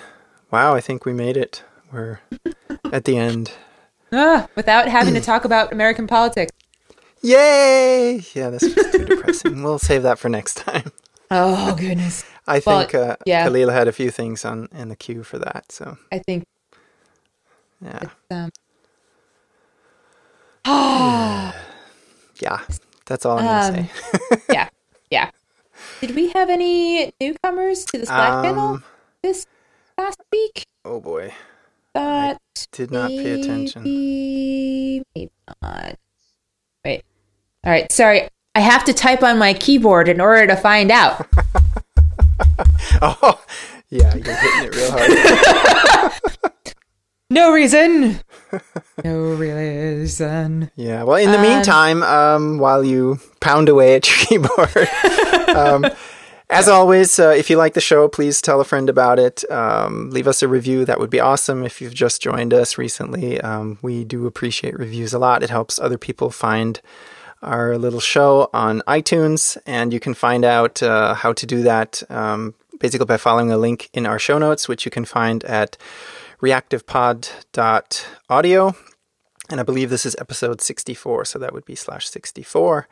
[0.52, 1.64] Wow, I think we made it.
[1.94, 2.20] We're
[2.92, 3.54] at the end.
[4.12, 6.52] Ah, without having to talk about American politics.
[7.22, 8.24] Yay!
[8.34, 9.62] Yeah, this was too depressing.
[9.62, 10.92] We'll save that for next time.
[11.30, 12.24] Oh goodness.
[12.48, 13.46] I Well, think uh, yeah.
[13.48, 15.72] Kahlil had a few things on in the queue for that.
[15.72, 16.46] So I think
[17.82, 18.50] yeah, um,
[22.42, 22.60] yeah,
[23.06, 23.90] that's all I'm gonna Um,
[24.30, 24.42] say.
[24.52, 24.70] yeah,
[25.12, 25.30] yeah.
[26.02, 28.84] Did we have any newcomers to the Slack Um,
[29.24, 29.46] this
[29.98, 30.64] last week?
[30.86, 31.34] oh boy,
[32.00, 33.84] That did not pay attention.
[33.84, 35.30] maybe,
[35.62, 35.98] not.
[36.86, 37.04] Wait.
[37.66, 37.92] All right.
[37.92, 38.28] Sorry.
[38.56, 41.28] I have to type on my keyboard in order to find out.
[43.02, 43.40] Oh,
[43.90, 46.12] yeah, you're hitting it real hard.
[47.30, 48.20] No reason.
[49.04, 50.72] No reason.
[50.76, 51.04] Yeah.
[51.04, 54.90] Well, in the meantime, um, while you pound away at your keyboard,
[55.56, 55.86] um,
[56.50, 59.50] as always, uh, if you like the show, please tell a friend about it.
[59.52, 60.84] Um, leave us a review.
[60.84, 61.64] That would be awesome.
[61.64, 65.44] If you've just joined us recently, um, we do appreciate reviews a lot.
[65.44, 66.82] It helps other people find
[67.42, 72.02] our little show on iTunes, and you can find out uh, how to do that
[72.10, 75.78] um, basically by following a link in our show notes, which you can find at
[76.42, 78.76] reactivepod.audio.
[79.52, 82.88] And I believe this is episode 64, so that would be slash 64.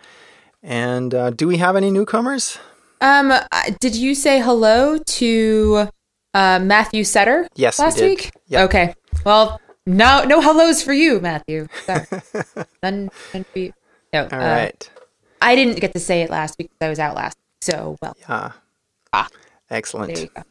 [0.64, 2.58] And uh, do we have any newcomers?
[3.02, 3.34] Um,
[3.80, 5.88] did you say hello to
[6.34, 7.48] uh, Matthew Setter?
[7.56, 8.10] Yes, we last did.
[8.10, 8.32] week.
[8.48, 8.70] Yep.
[8.70, 8.94] Okay.
[9.26, 11.68] Well, no, no hellos for you, Matthew.
[11.86, 12.06] Sorry.
[12.84, 13.74] none, none for you.
[14.14, 14.28] No.
[14.32, 14.90] All uh, right.
[15.42, 17.38] I didn't get to say it last week because I was out last.
[17.38, 18.52] week, So well, Yeah.
[19.14, 19.28] ah,
[19.70, 20.16] excellent.
[20.16, 20.44] there you go.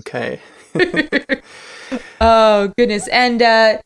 [0.00, 0.40] Okay.
[2.20, 3.78] oh goodness, and uh,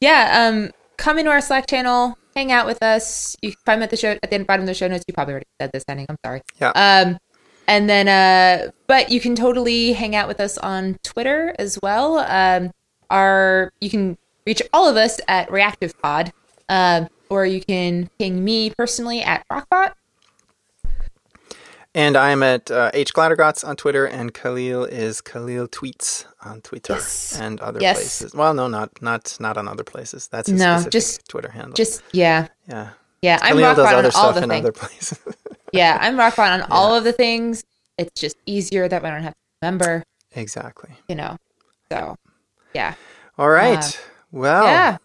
[0.00, 3.36] yeah, um, come into our Slack channel, hang out with us.
[3.42, 5.04] You can find me at the show at the bottom of the show notes.
[5.08, 6.06] You probably already said this, Henning.
[6.08, 6.42] I'm sorry.
[6.60, 6.70] Yeah.
[6.74, 7.18] Um,
[7.68, 12.18] and then, uh, but you can totally hang out with us on Twitter as well.
[12.18, 12.70] Um,
[13.10, 16.32] our you can reach all of us at Reactive Pod,
[16.68, 19.92] um, or you can ping me personally at Rockbot.
[21.94, 26.92] And I'm at uh, H Glattergotz on Twitter, and Kahlil is Kahlil Tweets on Twitter
[26.94, 27.38] Yes.
[27.40, 27.96] and other Yes.
[27.96, 28.34] places.
[28.34, 30.28] Well, no, not not not on other places.
[30.28, 31.72] That's his No, just- Twitter handle.
[31.72, 32.90] Just yeah, yeah.
[33.22, 33.38] yeah.
[33.40, 35.18] I'm Kahlil does Rockbot other on all stuff the in things.
[35.76, 37.62] Yeah, I'm Rockbot on all of the things.
[37.98, 40.02] It's just easier that I don't have to remember.
[40.34, 40.90] exactly.
[41.08, 41.36] You know.
[41.90, 42.16] So
[42.74, 42.94] yeah,
[43.38, 44.00] All right.
[44.32, 44.96] well, yeah,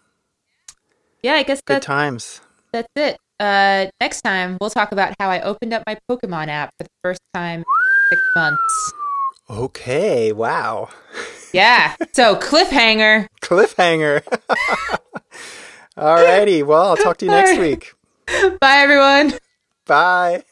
[1.22, 1.34] yeah.
[1.34, 2.40] I guess good that's times.
[2.72, 3.16] that's it.
[3.40, 6.90] Uh, next time we'll talk about how I opened up my Pokemon app for the
[7.02, 7.64] first time in
[8.10, 8.92] six months.
[9.50, 10.32] Okay.
[10.32, 10.88] Wow.
[11.52, 11.96] Yeah.
[12.12, 13.26] So cliffhanger.
[13.40, 14.22] Cliffhanger.
[15.96, 16.64] Alrighty.
[16.64, 17.92] Well, I'll talk to you next week.
[18.60, 19.34] Bye everyone.
[19.86, 20.44] Bye.